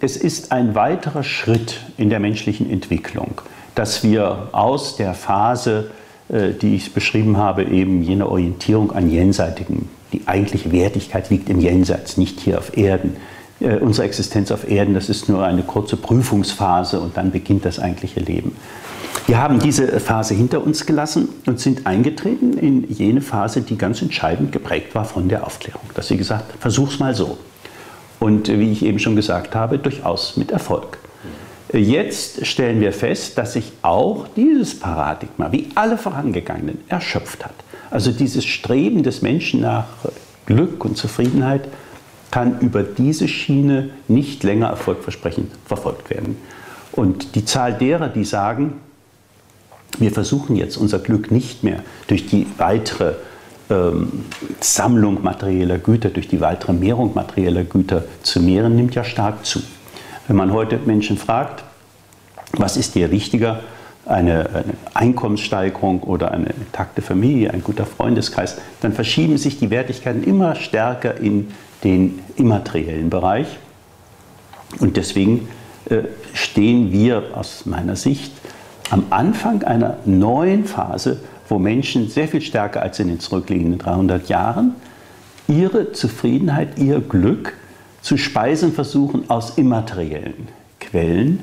es 0.00 0.16
ist 0.16 0.52
ein 0.52 0.74
weiterer 0.74 1.22
Schritt 1.22 1.80
in 1.98 2.08
der 2.08 2.20
menschlichen 2.20 2.70
Entwicklung, 2.70 3.42
dass 3.74 4.02
wir 4.02 4.48
aus 4.52 4.96
der 4.96 5.12
Phase, 5.12 5.90
äh, 6.30 6.52
die 6.52 6.76
ich 6.76 6.94
beschrieben 6.94 7.36
habe, 7.36 7.64
eben 7.64 8.02
jene 8.02 8.28
Orientierung 8.28 8.92
an 8.92 9.10
Jenseitigen, 9.10 9.90
die 10.12 10.22
eigentliche 10.26 10.72
Wertigkeit 10.72 11.28
liegt 11.28 11.50
im 11.50 11.60
Jenseits, 11.60 12.16
nicht 12.16 12.40
hier 12.40 12.58
auf 12.58 12.76
Erden. 12.76 13.16
Äh, 13.60 13.76
unsere 13.76 14.06
Existenz 14.06 14.50
auf 14.50 14.68
Erden, 14.68 14.94
das 14.94 15.08
ist 15.08 15.28
nur 15.28 15.44
eine 15.44 15.62
kurze 15.62 15.96
Prüfungsphase 15.96 16.98
und 16.98 17.16
dann 17.16 17.30
beginnt 17.30 17.64
das 17.64 17.78
eigentliche 17.78 18.20
Leben. 18.20 18.56
Wir 19.26 19.38
haben 19.38 19.58
diese 19.58 20.00
Phase 20.00 20.34
hinter 20.34 20.64
uns 20.64 20.86
gelassen 20.86 21.28
und 21.46 21.60
sind 21.60 21.86
eingetreten 21.86 22.56
in 22.56 22.90
jene 22.90 23.20
Phase, 23.20 23.60
die 23.60 23.76
ganz 23.76 24.02
entscheidend 24.02 24.50
geprägt 24.50 24.94
war 24.94 25.04
von 25.04 25.28
der 25.28 25.46
Aufklärung. 25.46 25.82
Dass 25.94 26.08
sie 26.08 26.16
gesagt, 26.16 26.52
versuch's 26.58 26.98
mal 26.98 27.14
so. 27.14 27.38
Und 28.18 28.48
wie 28.48 28.72
ich 28.72 28.84
eben 28.84 28.98
schon 28.98 29.16
gesagt 29.16 29.54
habe, 29.54 29.78
durchaus 29.78 30.36
mit 30.36 30.50
Erfolg. 30.50 30.98
Jetzt 31.72 32.46
stellen 32.46 32.80
wir 32.80 32.92
fest, 32.92 33.38
dass 33.38 33.52
sich 33.52 33.72
auch 33.82 34.26
dieses 34.34 34.78
Paradigma, 34.78 35.52
wie 35.52 35.68
alle 35.74 35.96
vorangegangenen, 35.96 36.78
erschöpft 36.88 37.44
hat. 37.44 37.54
Also 37.90 38.10
dieses 38.10 38.44
Streben 38.44 39.02
des 39.02 39.22
Menschen 39.22 39.60
nach 39.60 39.86
Glück 40.46 40.84
und 40.84 40.96
Zufriedenheit 40.96 41.68
kann 42.30 42.60
über 42.60 42.82
diese 42.82 43.28
Schiene 43.28 43.90
nicht 44.08 44.42
länger 44.44 44.68
erfolgversprechend 44.68 45.50
verfolgt 45.66 46.10
werden. 46.10 46.36
Und 46.92 47.34
die 47.34 47.44
Zahl 47.44 47.74
derer, 47.74 48.08
die 48.08 48.24
sagen, 48.24 48.74
wir 49.98 50.12
versuchen 50.12 50.56
jetzt 50.56 50.76
unser 50.76 50.98
Glück 50.98 51.30
nicht 51.30 51.64
mehr 51.64 51.82
durch 52.06 52.26
die 52.26 52.46
weitere 52.58 53.14
ähm, 53.68 54.24
Sammlung 54.60 55.22
materieller 55.22 55.78
Güter, 55.78 56.10
durch 56.10 56.28
die 56.28 56.40
weitere 56.40 56.72
Mehrung 56.72 57.14
materieller 57.14 57.64
Güter 57.64 58.04
zu 58.22 58.40
mehren, 58.40 58.76
nimmt 58.76 58.94
ja 58.94 59.04
stark 59.04 59.44
zu. 59.44 59.60
Wenn 60.26 60.36
man 60.36 60.52
heute 60.52 60.78
Menschen 60.84 61.18
fragt, 61.18 61.64
was 62.52 62.76
ist 62.76 62.94
dir 62.94 63.10
wichtiger, 63.10 63.60
eine, 64.06 64.48
eine, 64.50 64.64
Einkommenssteigerung 64.94 66.02
oder 66.02 66.32
eine 66.32 66.48
intakte 66.50 67.02
Familie, 67.02 67.52
ein 67.52 67.62
guter 67.62 67.86
Freundeskreis, 67.86 68.56
dann 68.80 68.92
verschieben 68.92 69.38
sich 69.38 69.58
die 69.58 69.70
Wertigkeiten 69.70 70.24
immer 70.24 70.56
stärker 70.56 71.16
in 71.16 71.48
den 71.84 72.20
immateriellen 72.36 73.10
Bereich. 73.10 73.46
Und 74.78 74.96
deswegen 74.96 75.48
äh, 75.88 76.02
stehen 76.34 76.92
wir 76.92 77.22
aus 77.34 77.66
meiner 77.66 77.96
Sicht 77.96 78.32
am 78.90 79.04
Anfang 79.10 79.62
einer 79.62 79.98
neuen 80.04 80.64
Phase, 80.64 81.20
wo 81.48 81.58
Menschen 81.58 82.08
sehr 82.08 82.28
viel 82.28 82.40
stärker 82.40 82.82
als 82.82 82.98
in 83.00 83.08
den 83.08 83.20
zurückliegenden 83.20 83.78
300 83.78 84.28
Jahren 84.28 84.74
ihre 85.48 85.92
Zufriedenheit, 85.92 86.78
ihr 86.78 87.00
Glück 87.00 87.54
zu 88.02 88.16
speisen 88.16 88.72
versuchen 88.72 89.28
aus 89.28 89.58
immateriellen 89.58 90.48
Quellen, 90.78 91.40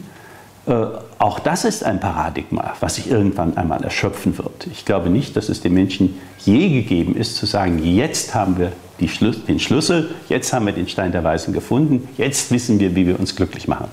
auch 0.68 1.40
das 1.40 1.64
ist 1.64 1.84
ein 1.84 2.00
Paradigma, 2.00 2.74
was 2.82 2.96
sich 2.96 3.10
irgendwann 3.10 3.56
einmal 3.56 3.84
erschöpfen 3.84 4.38
wird. 4.38 4.68
Ich 4.72 4.84
glaube 4.84 5.10
nicht, 5.10 5.38
dass 5.38 5.48
es 5.48 5.62
den 5.62 5.74
Menschen 5.74 6.18
je 6.40 6.70
gegeben 6.70 7.16
ist, 7.16 7.38
zu 7.38 7.46
sagen, 7.46 7.82
jetzt 7.84 8.36
haben 8.36 8.58
wir 8.58 8.72
Schlüs 9.08 9.46
den 9.46 9.60
Schlüssel, 9.60 10.10
jetzt 10.28 10.52
haben 10.52 10.66
wir 10.66 10.74
den 10.74 10.88
Stein 10.88 11.12
der 11.12 11.24
Weisen 11.24 11.54
gefunden, 11.54 12.10
jetzt 12.18 12.52
wissen 12.52 12.80
wir, 12.80 12.96
wie 12.96 13.08
wir 13.08 13.20
uns 13.20 13.36
glücklich 13.36 13.68
machen. 13.68 13.88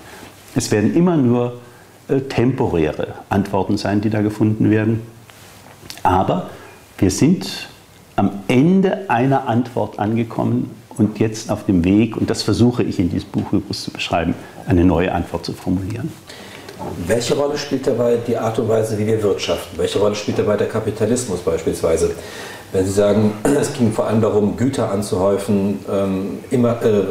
Es 0.54 0.70
werden 0.70 0.94
immer 0.94 1.16
nur 1.16 1.60
äh, 2.08 2.20
temporäre 2.20 3.14
Antworten 3.28 3.76
sein, 3.76 4.00
die 4.00 4.10
da 4.10 4.22
gefunden 4.22 4.70
werden. 4.70 5.02
Aber 6.02 6.50
wir 6.98 7.10
sind 7.10 7.68
am 8.16 8.30
Ende 8.48 9.10
einer 9.10 9.48
Antwort 9.48 9.98
angekommen 9.98 10.70
und 10.96 11.18
jetzt 11.18 11.50
auf 11.50 11.66
dem 11.66 11.84
Weg, 11.84 12.16
und 12.16 12.30
das 12.30 12.42
versuche 12.42 12.82
ich 12.82 12.98
in 12.98 13.10
diesem 13.10 13.30
Buch 13.30 13.52
übrigens 13.52 13.82
zu 13.82 13.90
beschreiben, 13.90 14.34
eine 14.66 14.84
neue 14.84 15.12
Antwort 15.12 15.44
zu 15.44 15.52
formulieren. 15.52 16.12
Welche 17.07 17.35
Rolle 17.35 17.59
spielt 17.59 17.87
dabei 17.87 18.16
die 18.27 18.37
Art 18.37 18.59
und 18.59 18.68
Weise, 18.68 18.99
wie 18.99 19.07
wir 19.07 19.23
wirtschaften? 19.23 19.79
Welche 19.79 19.99
Rolle 19.99 20.14
spielt 20.14 20.38
dabei 20.38 20.57
der 20.57 20.68
Kapitalismus 20.68 21.40
beispielsweise? 21.40 22.11
Wenn 22.73 22.87
Sie 22.87 22.92
sagen, 22.92 23.33
es 23.61 23.73
ging 23.73 23.92
vor 23.92 24.07
allem 24.07 24.20
darum, 24.20 24.57
Güter 24.57 24.90
anzuhäufen, 24.90 25.85
ähm, 25.90 26.38
immer, 26.51 26.83
äh, 26.83 27.05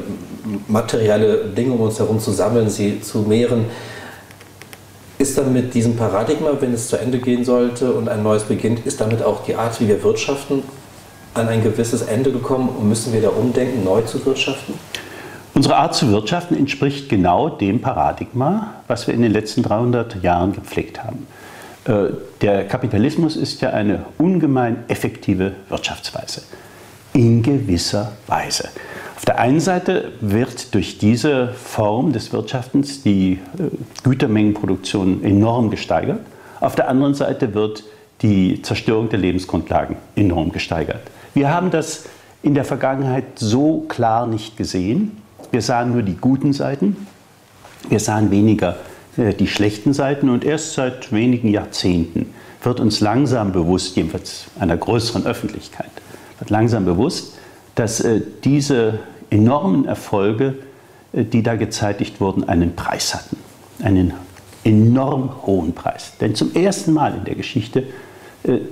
materielle 0.67 1.45
Dinge 1.45 1.73
um 1.73 1.81
uns 1.81 1.99
herum 1.99 2.19
zu 2.19 2.31
sammeln, 2.31 2.69
sie 2.69 3.01
zu 3.01 3.19
mehren, 3.19 3.65
ist 5.17 5.37
dann 5.37 5.53
mit 5.53 5.73
diesem 5.73 5.95
Paradigma, 5.95 6.51
wenn 6.59 6.73
es 6.73 6.89
zu 6.89 6.97
Ende 6.97 7.19
gehen 7.19 7.45
sollte 7.45 7.93
und 7.93 8.09
ein 8.09 8.23
neues 8.23 8.43
beginnt, 8.43 8.85
ist 8.85 8.99
damit 8.99 9.23
auch 9.23 9.43
die 9.45 9.55
Art, 9.55 9.79
wie 9.79 9.87
wir 9.87 10.03
wirtschaften, 10.03 10.63
an 11.33 11.47
ein 11.47 11.63
gewisses 11.63 12.01
Ende 12.01 12.31
gekommen 12.31 12.69
und 12.69 12.89
müssen 12.89 13.13
wir 13.13 13.21
da 13.21 13.29
umdenken, 13.29 13.83
neu 13.83 14.01
zu 14.01 14.23
wirtschaften? 14.25 14.73
Unsere 15.55 15.75
Art 15.75 15.93
zu 15.93 16.09
wirtschaften 16.11 16.57
entspricht 16.57 17.09
genau 17.09 17.47
dem 17.47 17.79
Paradigma, 17.79 18.73
was 18.87 19.05
wir 19.05 19.13
in 19.13 19.21
den 19.21 19.31
letzten 19.31 19.61
300 19.61 20.23
Jahren 20.23 20.53
gepflegt 20.53 21.03
haben. 21.03 21.27
Äh, 21.85 22.13
der 22.41 22.67
Kapitalismus 22.67 23.35
ist 23.35 23.61
ja 23.61 23.69
eine 23.69 24.05
ungemein 24.17 24.83
effektive 24.87 25.53
Wirtschaftsweise. 25.69 26.41
In 27.13 27.43
gewisser 27.43 28.13
Weise. 28.25 28.69
Auf 29.15 29.25
der 29.25 29.39
einen 29.39 29.59
Seite 29.59 30.11
wird 30.21 30.73
durch 30.73 30.97
diese 30.97 31.49
Form 31.49 32.13
des 32.13 32.33
Wirtschaftens 32.33 33.03
die 33.03 33.33
äh, 33.33 33.69
Gütermengenproduktion 34.03 35.23
enorm 35.23 35.69
gesteigert. 35.69 36.19
Auf 36.61 36.75
der 36.75 36.89
anderen 36.89 37.13
Seite 37.13 37.53
wird 37.53 37.83
die 38.21 38.61
Zerstörung 38.63 39.09
der 39.09 39.19
Lebensgrundlagen 39.19 39.97
enorm 40.15 40.51
gesteigert. 40.51 41.01
Wir 41.33 41.49
haben 41.49 41.69
das 41.69 42.05
in 42.41 42.55
der 42.55 42.65
Vergangenheit 42.65 43.25
so 43.37 43.81
klar 43.87 44.27
nicht 44.27 44.57
gesehen. 44.57 45.22
Wir 45.53 45.61
sahen 45.61 45.91
nur 45.91 46.01
die 46.01 46.15
guten 46.15 46.51
Seiten, 46.51 46.97
wir 47.87 47.99
sahen 47.99 48.31
weniger 48.31 48.77
äh, 49.17 49.35
die 49.35 49.45
schlechten 49.45 49.93
Seiten 49.93 50.29
und 50.29 50.43
erst 50.43 50.73
seit 50.73 51.11
wenigen 51.11 51.47
Jahrzehnten 51.47 52.33
wird 52.63 52.79
uns 52.79 53.01
langsam 53.01 53.51
bewusst, 53.51 53.95
jedenfalls 53.95 54.45
einer 54.59 54.75
größeren 54.75 55.27
Öffentlichkeit, 55.27 55.91
wird 56.39 56.49
langsam 56.49 56.85
bewusst, 56.85 57.37
dass 57.75 57.99
äh, 57.99 58.21
diese 58.43 58.97
enormen 59.29 59.85
Erfolge, 59.85 60.55
äh, 61.13 61.23
die 61.23 61.43
da 61.43 61.55
gezeitigt 61.55 62.19
wurden, 62.19 62.49
einen 62.49 62.75
Preis 62.75 63.13
hatten. 63.13 63.37
Einen 63.83 64.13
enorm 64.63 65.45
hohen 65.45 65.75
Preis. 65.75 66.13
Denn 66.19 66.33
zum 66.33 66.55
ersten 66.55 66.93
Mal 66.93 67.13
in 67.13 67.25
der 67.25 67.35
Geschichte 67.35 67.83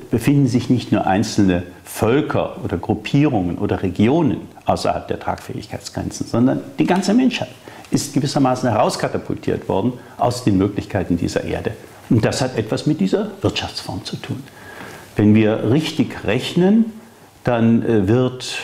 befinden 0.10 0.48
sich 0.48 0.70
nicht 0.70 0.92
nur 0.92 1.08
einzelne 1.08 1.64
Völker 1.86 2.58
oder 2.64 2.78
Gruppierungen 2.78 3.58
oder 3.58 3.84
Regionen 3.84 4.42
außerhalb 4.66 5.08
der 5.08 5.20
Tragfähigkeitsgrenzen, 5.20 6.28
sondern 6.28 6.62
die 6.78 6.86
ganze 6.86 7.14
Menschheit 7.14 7.50
ist 7.92 8.14
gewissermaßen 8.14 8.70
herauskatapultiert 8.70 9.68
worden 9.68 9.94
aus 10.18 10.44
den 10.44 10.58
Möglichkeiten 10.58 11.18
dieser 11.18 11.44
Erde. 11.44 11.74
Und 12.10 12.26
das 12.26 12.42
hat 12.42 12.58
etwas 12.58 12.86
mit 12.86 13.00
dieser 13.00 13.32
Wirtschaftsform 13.42 14.04
zu 14.06 14.18
tun. 14.18 14.44
Wenn 15.16 15.36
wir 15.36 15.72
richtig 15.72 16.24
rechnen, 16.26 16.86
dann 17.44 17.84
äh, 17.84 18.08
wird 18.08 18.58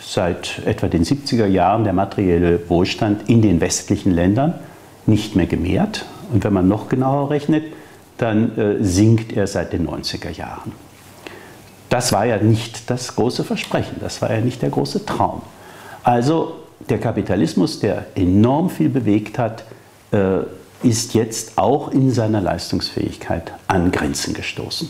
seit 0.00 0.60
etwa 0.64 0.88
den 0.88 1.04
70er 1.04 1.46
Jahren 1.46 1.84
der 1.84 1.92
materielle 1.92 2.68
Wohlstand 2.68 3.28
in 3.28 3.42
den 3.42 3.60
westlichen 3.60 4.12
Ländern 4.12 4.54
nicht 5.06 5.36
mehr 5.36 5.46
gemehrt. 5.46 6.06
Und 6.32 6.44
wenn 6.44 6.52
man 6.52 6.68
noch 6.68 6.88
genauer 6.88 7.30
rechnet, 7.30 7.64
dann 8.22 8.56
äh, 8.56 8.84
sinkt 8.84 9.32
er 9.32 9.46
seit 9.46 9.72
den 9.72 9.88
90er 9.88 10.30
Jahren. 10.30 10.72
Das 11.88 12.12
war 12.12 12.24
ja 12.24 12.38
nicht 12.38 12.88
das 12.88 13.16
große 13.16 13.44
Versprechen, 13.44 13.96
das 14.00 14.22
war 14.22 14.32
ja 14.32 14.40
nicht 14.40 14.62
der 14.62 14.70
große 14.70 15.04
Traum. 15.04 15.42
Also 16.04 16.54
der 16.88 16.98
Kapitalismus, 16.98 17.80
der 17.80 18.06
enorm 18.14 18.70
viel 18.70 18.88
bewegt 18.88 19.38
hat, 19.38 19.64
äh, 20.12 20.40
ist 20.82 21.14
jetzt 21.14 21.58
auch 21.58 21.90
in 21.92 22.10
seiner 22.10 22.40
Leistungsfähigkeit 22.40 23.52
an 23.66 23.92
Grenzen 23.92 24.34
gestoßen. 24.34 24.88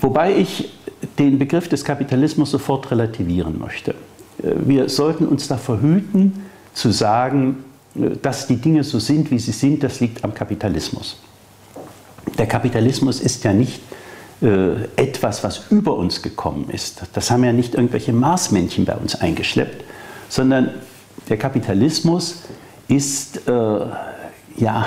Wobei 0.00 0.36
ich 0.36 0.72
den 1.18 1.38
Begriff 1.38 1.68
des 1.68 1.84
Kapitalismus 1.84 2.50
sofort 2.50 2.90
relativieren 2.90 3.58
möchte. 3.58 3.92
Äh, 4.42 4.52
wir 4.66 4.88
sollten 4.88 5.26
uns 5.26 5.46
davor 5.46 5.80
hüten, 5.80 6.46
zu 6.74 6.90
sagen, 6.90 7.64
äh, 7.94 8.16
dass 8.22 8.46
die 8.46 8.56
Dinge 8.56 8.82
so 8.82 8.98
sind, 8.98 9.30
wie 9.30 9.38
sie 9.38 9.52
sind, 9.52 9.82
das 9.82 10.00
liegt 10.00 10.24
am 10.24 10.34
Kapitalismus. 10.34 11.18
Der 12.38 12.46
Kapitalismus 12.46 13.20
ist 13.20 13.44
ja 13.44 13.52
nicht 13.52 13.80
äh, 14.42 14.84
etwas, 14.96 15.44
was 15.44 15.66
über 15.70 15.96
uns 15.96 16.22
gekommen 16.22 16.70
ist. 16.70 17.02
Das 17.12 17.30
haben 17.30 17.44
ja 17.44 17.52
nicht 17.52 17.74
irgendwelche 17.74 18.12
Marsmännchen 18.12 18.84
bei 18.84 18.94
uns 18.94 19.14
eingeschleppt, 19.14 19.84
sondern 20.28 20.70
der 21.28 21.36
Kapitalismus 21.36 22.42
ist 22.88 23.46
äh, 23.48 23.52
ja 24.56 24.86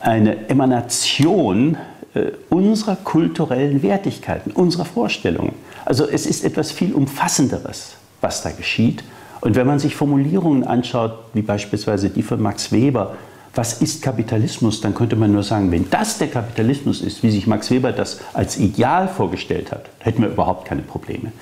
eine 0.00 0.48
Emanation 0.48 1.76
äh, 2.14 2.32
unserer 2.50 2.96
kulturellen 2.96 3.82
Wertigkeiten, 3.82 4.50
unserer 4.50 4.84
Vorstellungen. 4.84 5.54
Also 5.84 6.06
es 6.08 6.26
ist 6.26 6.44
etwas 6.44 6.70
viel 6.70 6.92
Umfassenderes, 6.94 7.94
was 8.20 8.42
da 8.42 8.50
geschieht. 8.50 9.04
Und 9.40 9.56
wenn 9.56 9.66
man 9.66 9.78
sich 9.78 9.94
Formulierungen 9.94 10.64
anschaut, 10.64 11.12
wie 11.32 11.42
beispielsweise 11.42 12.10
die 12.10 12.22
von 12.22 12.40
Max 12.40 12.72
Weber, 12.72 13.14
was 13.54 13.80
ist 13.80 14.02
Kapitalismus, 14.02 14.80
dann 14.80 14.94
könnte 14.94 15.16
man 15.16 15.32
nur 15.32 15.42
sagen, 15.42 15.70
wenn 15.70 15.88
das 15.90 16.18
der 16.18 16.28
Kapitalismus 16.28 17.00
ist, 17.00 17.22
wie 17.22 17.30
sich 17.30 17.46
Max 17.46 17.70
Weber 17.70 17.92
das 17.92 18.20
als 18.32 18.58
Ideal 18.58 19.08
vorgestellt 19.08 19.70
hat, 19.70 19.86
hätten 20.00 20.22
wir 20.22 20.28
überhaupt 20.28 20.66
keine 20.66 20.82
Probleme. 20.82 21.32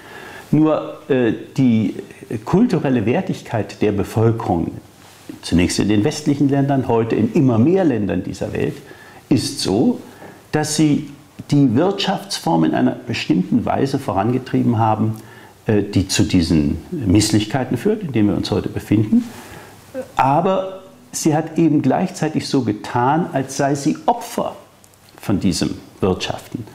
Nur 0.50 0.98
äh, 1.08 1.32
die 1.56 1.94
kulturelle 2.44 3.06
Wertigkeit 3.06 3.80
der 3.80 3.92
Bevölkerung, 3.92 4.72
zunächst 5.40 5.78
in 5.78 5.88
den 5.88 6.04
westlichen 6.04 6.48
Ländern, 6.48 6.88
heute 6.88 7.16
in 7.16 7.32
immer 7.32 7.58
mehr 7.58 7.84
Ländern 7.84 8.22
dieser 8.22 8.52
Welt, 8.52 8.76
ist 9.28 9.60
so, 9.60 10.00
dass 10.52 10.76
sie 10.76 11.08
die 11.50 11.74
Wirtschaftsform 11.74 12.64
in 12.64 12.74
einer 12.74 12.92
bestimmten 12.92 13.64
Weise 13.64 13.98
vorangetrieben 13.98 14.78
haben, 14.78 15.16
äh, 15.66 15.82
die 15.82 16.08
zu 16.08 16.24
diesen 16.24 16.78
Misslichkeiten 16.90 17.78
führt, 17.78 18.02
in 18.02 18.12
denen 18.12 18.28
wir 18.28 18.36
uns 18.36 18.50
heute 18.50 18.68
befinden, 18.68 19.24
aber 20.16 20.81
sie 21.12 21.36
hat 21.36 21.58
eben 21.58 21.82
gleichzeitig 21.82 22.48
so 22.48 22.62
getan, 22.62 23.28
als 23.32 23.56
sei 23.56 23.74
sie 23.74 23.98
Opfer 24.06 24.56
von 25.20 25.38
diesem 25.38 25.78
Wirtschaften. 26.00 26.66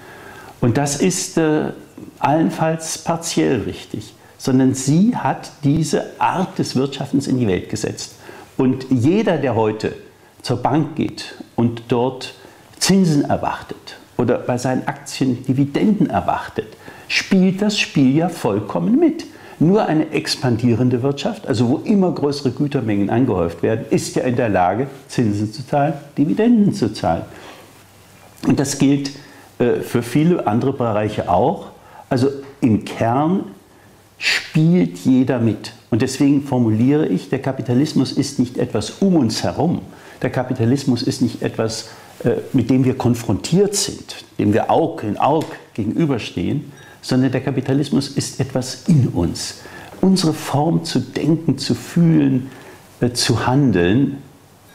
Und 0.61 0.77
das 0.77 1.01
ist 1.01 1.37
äh, 1.37 1.71
allenfalls 2.19 2.99
partiell 2.99 3.61
richtig, 3.63 4.13
sondern 4.37 4.73
sie 4.73 5.15
hat 5.15 5.51
diese 5.63 6.19
Art 6.19 6.57
des 6.57 6.75
Wirtschaftens 6.75 7.27
in 7.27 7.39
die 7.39 7.47
Welt 7.47 7.69
gesetzt. 7.69 8.15
Und 8.55 8.85
jeder, 8.89 9.37
der 9.37 9.55
heute 9.55 9.95
zur 10.41 10.57
Bank 10.57 10.95
geht 10.95 11.35
und 11.55 11.83
dort 11.89 12.33
Zinsen 12.79 13.25
erwartet 13.25 13.97
oder 14.17 14.37
bei 14.37 14.57
seinen 14.57 14.87
Aktien 14.87 15.43
Dividenden 15.45 16.09
erwartet, 16.09 16.67
spielt 17.07 17.61
das 17.61 17.77
Spiel 17.77 18.15
ja 18.15 18.29
vollkommen 18.29 18.99
mit. 18.99 19.25
Nur 19.59 19.85
eine 19.85 20.11
expandierende 20.11 21.01
Wirtschaft, 21.01 21.47
also 21.47 21.69
wo 21.69 21.77
immer 21.77 22.11
größere 22.11 22.51
Gütermengen 22.51 23.09
angehäuft 23.09 23.63
werden, 23.63 23.85
ist 23.89 24.15
ja 24.15 24.23
in 24.23 24.35
der 24.35 24.49
Lage, 24.49 24.87
Zinsen 25.07 25.51
zu 25.51 25.65
zahlen, 25.65 25.93
Dividenden 26.17 26.73
zu 26.73 26.93
zahlen. 26.93 27.23
Und 28.45 28.59
das 28.59 28.77
gilt 28.77 29.11
äh, 29.57 29.81
für 29.81 30.03
viele 30.03 30.45
andere 30.45 30.73
Bereiche 30.73 31.29
auch. 31.29 31.67
Also 32.09 32.29
im 32.61 32.85
Kern 32.85 33.45
spielt 34.19 34.99
jeder 34.99 35.39
mit. 35.39 35.73
Und 35.89 36.03
deswegen 36.03 36.43
formuliere 36.43 37.07
ich, 37.07 37.29
der 37.29 37.41
Kapitalismus 37.41 38.11
ist 38.11 38.37
nicht 38.39 38.57
etwas 38.57 38.91
um 38.99 39.15
uns 39.15 39.43
herum. 39.43 39.81
Der 40.21 40.29
Kapitalismus 40.29 41.01
ist 41.01 41.21
nicht 41.21 41.41
etwas, 41.41 41.89
äh, 42.23 42.31
mit 42.53 42.69
dem 42.69 42.85
wir 42.85 42.95
konfrontiert 42.95 43.75
sind, 43.75 44.23
dem 44.37 44.53
wir 44.53 44.69
Aug 44.69 45.01
in 45.03 45.17
Aug 45.17 45.45
gegenüberstehen, 45.73 46.71
sondern 47.07 47.31
der 47.31 47.39
Kapitalismus 47.39 48.09
ist 48.09 48.41
etwas 48.41 48.83
in 48.87 49.07
uns. 49.07 49.61
Unsere 50.01 50.33
Form 50.33 50.83
zu 50.83 50.99
denken, 50.99 51.57
zu 51.57 51.73
fühlen, 51.73 52.49
äh, 52.99 53.11
zu 53.11 53.47
handeln, 53.47 54.17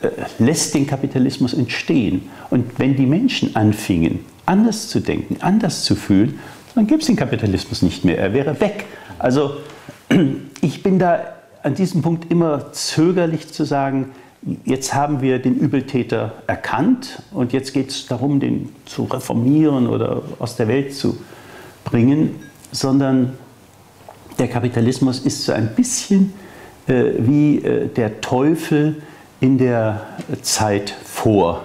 äh, 0.00 0.08
lässt 0.38 0.74
den 0.74 0.86
Kapitalismus 0.86 1.52
entstehen. 1.52 2.22
Und 2.48 2.78
wenn 2.78 2.96
die 2.96 3.04
Menschen 3.04 3.54
anfingen, 3.54 4.20
anders 4.46 4.88
zu 4.88 5.00
denken, 5.00 5.36
anders 5.42 5.84
zu 5.84 5.94
fühlen, 5.94 6.38
dann 6.74 6.86
gibt 6.86 7.02
es 7.02 7.08
den 7.08 7.16
Kapitalismus 7.16 7.82
nicht 7.82 8.02
mehr. 8.02 8.16
Er 8.16 8.32
wäre 8.32 8.58
weg. 8.60 8.86
Also 9.18 9.58
ich 10.62 10.82
bin 10.82 10.98
da 10.98 11.34
an 11.62 11.74
diesem 11.74 12.00
Punkt 12.00 12.30
immer 12.32 12.72
zögerlich 12.72 13.52
zu 13.52 13.64
sagen, 13.64 14.12
jetzt 14.64 14.94
haben 14.94 15.20
wir 15.20 15.38
den 15.38 15.56
Übeltäter 15.56 16.32
erkannt 16.46 17.22
und 17.30 17.52
jetzt 17.52 17.74
geht 17.74 17.90
es 17.90 18.06
darum, 18.06 18.40
den 18.40 18.70
zu 18.86 19.04
reformieren 19.04 19.86
oder 19.86 20.22
aus 20.38 20.56
der 20.56 20.66
Welt 20.68 20.94
zu 20.94 21.18
bringen, 21.84 22.40
sondern 22.70 23.38
der 24.38 24.48
Kapitalismus 24.48 25.20
ist 25.20 25.44
so 25.44 25.52
ein 25.52 25.74
bisschen 25.74 26.32
äh, 26.86 27.12
wie 27.18 27.58
äh, 27.58 27.88
der 27.88 28.20
Teufel 28.20 29.02
in 29.40 29.58
der 29.58 30.06
Zeit 30.42 30.94
vor 31.04 31.64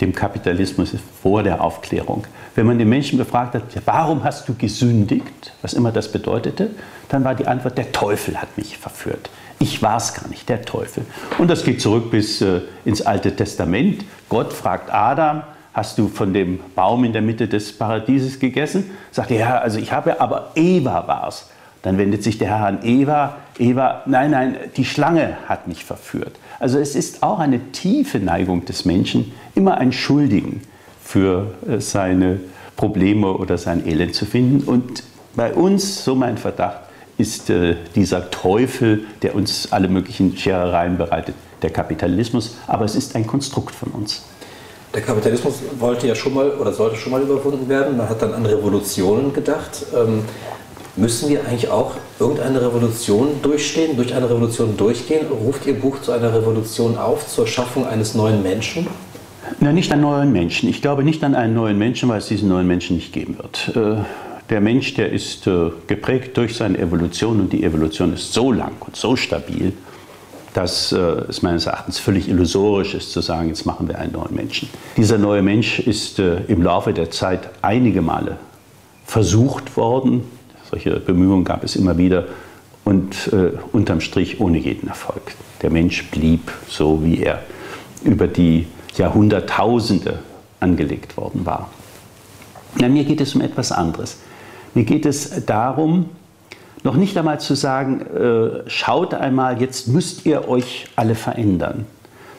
dem 0.00 0.14
Kapitalismus, 0.14 0.94
vor 1.22 1.42
der 1.42 1.60
Aufklärung. 1.60 2.26
Wenn 2.54 2.66
man 2.66 2.78
den 2.78 2.88
Menschen 2.88 3.18
befragt 3.18 3.54
hat, 3.54 3.62
warum 3.84 4.22
hast 4.22 4.48
du 4.48 4.54
gesündigt, 4.54 5.52
was 5.62 5.72
immer 5.72 5.90
das 5.90 6.12
bedeutete, 6.12 6.70
dann 7.08 7.24
war 7.24 7.34
die 7.34 7.46
Antwort, 7.46 7.78
der 7.78 7.92
Teufel 7.92 8.40
hat 8.40 8.56
mich 8.56 8.78
verführt. 8.78 9.30
Ich 9.58 9.82
war 9.82 9.96
es 9.96 10.14
gar 10.14 10.28
nicht, 10.28 10.48
der 10.48 10.62
Teufel. 10.62 11.04
Und 11.38 11.48
das 11.48 11.64
geht 11.64 11.80
zurück 11.80 12.10
bis 12.10 12.40
äh, 12.40 12.60
ins 12.84 13.02
Alte 13.02 13.34
Testament. 13.34 14.04
Gott 14.28 14.52
fragt 14.52 14.92
Adam, 14.92 15.42
hast 15.72 15.98
du 15.98 16.08
von 16.08 16.32
dem 16.32 16.60
Baum 16.74 17.04
in 17.04 17.12
der 17.12 17.22
Mitte 17.22 17.48
des 17.48 17.76
Paradieses 17.76 18.38
gegessen? 18.38 18.90
Sagt 19.10 19.30
er, 19.30 19.38
ja, 19.38 19.58
also 19.58 19.78
ich 19.78 19.92
habe, 19.92 20.20
aber 20.20 20.52
Eva 20.54 21.06
war 21.06 21.28
es. 21.28 21.48
Dann 21.82 21.98
wendet 21.98 22.22
sich 22.22 22.38
der 22.38 22.48
Herr 22.48 22.66
an 22.66 22.78
Eva. 22.84 23.36
Eva, 23.58 24.02
nein, 24.06 24.30
nein, 24.30 24.56
die 24.76 24.84
Schlange 24.84 25.36
hat 25.48 25.66
mich 25.66 25.84
verführt. 25.84 26.38
Also 26.60 26.78
es 26.78 26.94
ist 26.94 27.22
auch 27.22 27.40
eine 27.40 27.72
tiefe 27.72 28.18
Neigung 28.18 28.64
des 28.64 28.84
Menschen, 28.84 29.32
immer 29.54 29.78
einen 29.78 29.92
Schuldigen 29.92 30.62
für 31.02 31.54
äh, 31.68 31.80
seine 31.80 32.40
Probleme 32.76 33.32
oder 33.32 33.58
sein 33.58 33.86
Elend 33.86 34.14
zu 34.14 34.26
finden. 34.26 34.62
Und 34.64 35.02
bei 35.34 35.52
uns, 35.52 36.04
so 36.04 36.14
mein 36.14 36.38
Verdacht, 36.38 36.82
ist 37.18 37.50
äh, 37.50 37.76
dieser 37.94 38.30
Teufel, 38.30 39.04
der 39.22 39.34
uns 39.34 39.72
alle 39.72 39.88
möglichen 39.88 40.36
Scherereien 40.36 40.96
bereitet, 40.98 41.34
der 41.62 41.70
Kapitalismus. 41.70 42.56
Aber 42.68 42.84
es 42.84 42.94
ist 42.94 43.16
ein 43.16 43.26
Konstrukt 43.26 43.74
von 43.74 43.90
uns. 43.90 44.22
Der 44.94 45.00
Kapitalismus 45.00 45.54
wollte 45.78 46.06
ja 46.06 46.14
schon 46.14 46.34
mal 46.34 46.50
oder 46.50 46.72
sollte 46.72 46.96
schon 46.96 47.12
mal 47.12 47.22
überwunden 47.22 47.68
werden. 47.68 47.96
Man 47.96 48.08
hat 48.08 48.20
dann 48.20 48.34
an 48.34 48.44
Revolutionen 48.44 49.32
gedacht. 49.32 49.86
Ähm, 49.94 50.24
müssen 50.96 51.30
wir 51.30 51.40
eigentlich 51.46 51.70
auch 51.70 51.92
irgendeine 52.18 52.60
Revolution 52.60 53.40
durchstehen, 53.40 53.96
durch 53.96 54.14
eine 54.14 54.28
Revolution 54.28 54.76
durchgehen? 54.76 55.26
Ruft 55.28 55.66
Ihr 55.66 55.80
Buch 55.80 56.02
zu 56.02 56.12
einer 56.12 56.34
Revolution 56.34 56.98
auf, 56.98 57.26
zur 57.26 57.46
Schaffung 57.46 57.86
eines 57.86 58.14
neuen 58.14 58.42
Menschen? 58.42 58.86
Na, 59.60 59.72
nicht 59.72 59.92
einen 59.92 60.02
neuen 60.02 60.30
Menschen. 60.30 60.68
Ich 60.68 60.82
glaube 60.82 61.04
nicht 61.04 61.24
an 61.24 61.34
einen 61.34 61.54
neuen 61.54 61.78
Menschen, 61.78 62.08
weil 62.10 62.18
es 62.18 62.26
diesen 62.26 62.48
neuen 62.48 62.66
Menschen 62.66 62.96
nicht 62.96 63.14
geben 63.14 63.38
wird. 63.38 63.74
Äh, 63.74 64.02
der 64.50 64.60
Mensch, 64.60 64.92
der 64.94 65.10
ist 65.10 65.46
äh, 65.46 65.70
geprägt 65.86 66.36
durch 66.36 66.56
seine 66.56 66.78
Evolution 66.78 67.40
und 67.40 67.52
die 67.52 67.64
Evolution 67.64 68.12
ist 68.12 68.34
so 68.34 68.52
lang 68.52 68.72
und 68.80 68.96
so 68.96 69.16
stabil, 69.16 69.72
dass 70.54 70.92
äh, 70.92 70.96
es 70.96 71.42
meines 71.42 71.66
Erachtens 71.66 71.98
völlig 71.98 72.28
illusorisch 72.28 72.94
ist 72.94 73.12
zu 73.12 73.20
sagen, 73.20 73.48
jetzt 73.48 73.64
machen 73.64 73.88
wir 73.88 73.98
einen 73.98 74.12
neuen 74.12 74.34
Menschen. 74.34 74.68
Dieser 74.96 75.18
neue 75.18 75.42
Mensch 75.42 75.78
ist 75.78 76.18
äh, 76.18 76.42
im 76.48 76.62
Laufe 76.62 76.92
der 76.92 77.10
Zeit 77.10 77.48
einige 77.62 78.02
Male 78.02 78.36
versucht 79.06 79.76
worden. 79.76 80.22
Solche 80.70 81.00
Bemühungen 81.00 81.44
gab 81.44 81.64
es 81.64 81.76
immer 81.76 81.98
wieder 81.98 82.26
und 82.84 83.32
äh, 83.32 83.52
unterm 83.72 84.00
Strich 84.00 84.40
ohne 84.40 84.58
jeden 84.58 84.88
Erfolg. 84.88 85.34
Der 85.62 85.70
Mensch 85.70 86.10
blieb 86.10 86.52
so, 86.68 87.02
wie 87.04 87.22
er 87.22 87.42
über 88.04 88.26
die 88.26 88.66
Jahrhunderttausende 88.96 90.18
angelegt 90.60 91.16
worden 91.16 91.46
war. 91.46 91.70
Na, 92.78 92.88
mir 92.88 93.04
geht 93.04 93.20
es 93.20 93.34
um 93.34 93.40
etwas 93.40 93.72
anderes. 93.72 94.18
Mir 94.74 94.84
geht 94.84 95.06
es 95.06 95.44
darum, 95.44 96.06
noch 96.84 96.96
nicht 96.96 97.16
einmal 97.16 97.40
zu 97.40 97.54
sagen, 97.54 98.00
äh, 98.00 98.68
schaut 98.68 99.14
einmal, 99.14 99.60
jetzt 99.60 99.88
müsst 99.88 100.26
ihr 100.26 100.48
euch 100.48 100.88
alle 100.96 101.14
verändern, 101.14 101.86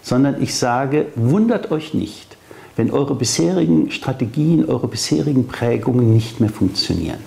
sondern 0.01 0.41
ich 0.41 0.56
sage, 0.56 1.08
wundert 1.15 1.71
euch 1.71 1.93
nicht, 1.93 2.38
wenn 2.75 2.91
eure 2.91 3.15
bisherigen 3.15 3.91
Strategien, 3.91 4.65
eure 4.67 4.88
bisherigen 4.88 5.47
Prägungen 5.47 6.13
nicht 6.13 6.39
mehr 6.39 6.49
funktionieren. 6.49 7.19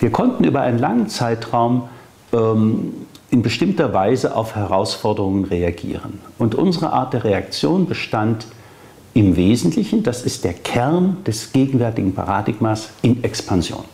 Wir 0.00 0.10
konnten 0.10 0.44
über 0.44 0.62
einen 0.62 0.78
langen 0.78 1.08
Zeitraum 1.08 1.88
ähm, 2.32 2.92
in 3.30 3.42
bestimmter 3.42 3.92
Weise 3.92 4.34
auf 4.34 4.56
Herausforderungen 4.56 5.44
reagieren. 5.44 6.20
Und 6.38 6.54
unsere 6.54 6.92
Art 6.92 7.12
der 7.12 7.24
Reaktion 7.24 7.86
bestand 7.86 8.46
im 9.14 9.36
Wesentlichen, 9.36 10.02
das 10.02 10.22
ist 10.22 10.44
der 10.44 10.54
Kern 10.54 11.18
des 11.26 11.52
gegenwärtigen 11.52 12.14
Paradigmas, 12.14 12.90
in 13.02 13.22
Expansion. 13.22 13.84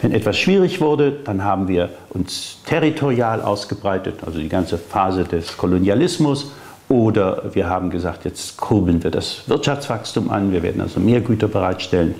Wenn 0.00 0.12
etwas 0.12 0.38
schwierig 0.38 0.80
wurde, 0.80 1.12
dann 1.24 1.42
haben 1.42 1.66
wir 1.66 1.90
uns 2.10 2.58
territorial 2.66 3.42
ausgebreitet, 3.42 4.20
also 4.24 4.38
die 4.38 4.48
ganze 4.48 4.78
Phase 4.78 5.24
des 5.24 5.56
Kolonialismus. 5.56 6.52
Oder 6.88 7.42
wir 7.52 7.68
haben 7.68 7.90
gesagt, 7.90 8.24
jetzt 8.24 8.56
kurbeln 8.56 9.02
wir 9.02 9.10
das 9.10 9.42
Wirtschaftswachstum 9.46 10.30
an, 10.30 10.52
wir 10.52 10.62
werden 10.62 10.80
also 10.80 11.00
mehr 11.00 11.20
Güter 11.20 11.48
bereitstellen 11.48 12.14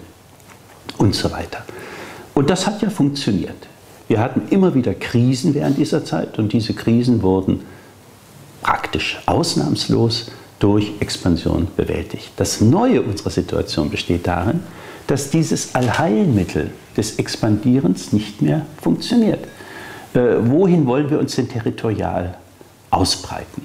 und 0.99 1.15
so 1.15 1.31
weiter. 1.31 1.61
Und 2.35 2.51
das 2.51 2.67
hat 2.67 2.83
ja 2.83 2.91
funktioniert. 2.91 3.67
Wir 4.09 4.21
hatten 4.21 4.43
immer 4.51 4.75
wieder 4.75 4.95
Krisen 4.95 5.55
während 5.55 5.79
dieser 5.79 6.05
Zeit 6.05 6.39
und 6.39 6.53
diese 6.53 6.75
Krisen 6.75 7.23
wurden 7.23 7.61
praktisch 8.63 9.19
ausnahmslos 9.27 10.31
durch 10.59 10.93
Expansion 11.01 11.69
bewältigt. 11.77 12.33
Das 12.37 12.61
Neue 12.61 13.03
unserer 13.03 13.31
Situation 13.31 13.91
besteht 13.91 14.27
darin, 14.27 14.61
dass 15.07 15.31
dieses 15.31 15.75
Allheilmittel 15.75 16.71
des 16.99 17.19
Expandierens 17.19 18.13
nicht 18.13 18.43
mehr 18.43 18.67
funktioniert. 18.83 19.45
Äh, 20.15 20.19
wohin 20.41 20.87
wollen 20.87 21.09
wir 21.09 21.19
uns 21.19 21.37
denn 21.37 21.49
territorial 21.49 22.37
ausbreiten? 22.91 23.63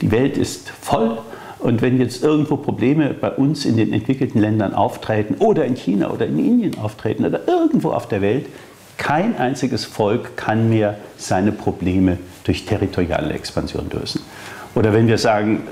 Die 0.00 0.10
Welt 0.12 0.36
ist 0.36 0.68
voll 0.68 1.18
und 1.58 1.80
wenn 1.80 1.98
jetzt 1.98 2.22
irgendwo 2.22 2.58
Probleme 2.58 3.14
bei 3.14 3.30
uns 3.30 3.64
in 3.64 3.76
den 3.76 3.92
entwickelten 3.92 4.40
Ländern 4.40 4.74
auftreten 4.74 5.36
oder 5.38 5.64
in 5.64 5.74
China 5.74 6.10
oder 6.10 6.26
in 6.26 6.38
Indien 6.38 6.78
auftreten 6.78 7.24
oder 7.24 7.48
irgendwo 7.48 7.90
auf 7.90 8.06
der 8.08 8.20
Welt, 8.20 8.46
kein 8.98 9.36
einziges 9.38 9.84
Volk 9.84 10.36
kann 10.36 10.68
mehr 10.68 10.98
seine 11.16 11.52
Probleme 11.52 12.18
durch 12.44 12.66
territoriale 12.66 13.32
Expansion 13.32 13.90
lösen. 13.90 14.20
Oder 14.76 14.92
wenn 14.92 15.08
wir 15.08 15.16
sagen, 15.16 15.62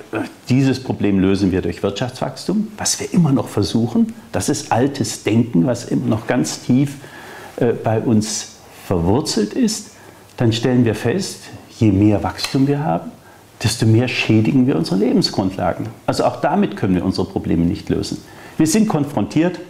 dieses 0.48 0.82
Problem 0.82 1.20
lösen 1.20 1.52
wir 1.52 1.60
durch 1.60 1.82
Wirtschaftswachstum, 1.82 2.68
was 2.78 2.98
wir 2.98 3.12
immer 3.12 3.32
noch 3.32 3.48
versuchen, 3.48 4.14
das 4.32 4.48
ist 4.48 4.72
altes 4.72 5.24
Denken, 5.24 5.66
was 5.66 5.84
immer 5.84 6.06
noch 6.06 6.26
ganz 6.26 6.62
tief 6.62 6.96
äh, 7.56 7.74
bei 7.74 8.00
uns 8.00 8.52
verwurzelt 8.86 9.52
ist, 9.52 9.90
dann 10.38 10.54
stellen 10.54 10.86
wir 10.86 10.94
fest, 10.94 11.40
je 11.78 11.92
mehr 11.92 12.22
Wachstum 12.22 12.66
wir 12.66 12.82
haben, 12.82 13.10
desto 13.62 13.84
mehr 13.84 14.08
schädigen 14.08 14.66
wir 14.66 14.74
unsere 14.74 14.96
Lebensgrundlagen. 14.96 15.86
Also 16.06 16.24
auch 16.24 16.40
damit 16.40 16.74
können 16.74 16.94
wir 16.94 17.04
unsere 17.04 17.26
Probleme 17.26 17.66
nicht 17.66 17.90
lösen. 17.90 18.24
Wir 18.56 18.66
sind 18.66 18.88
konfrontiert 18.88 19.60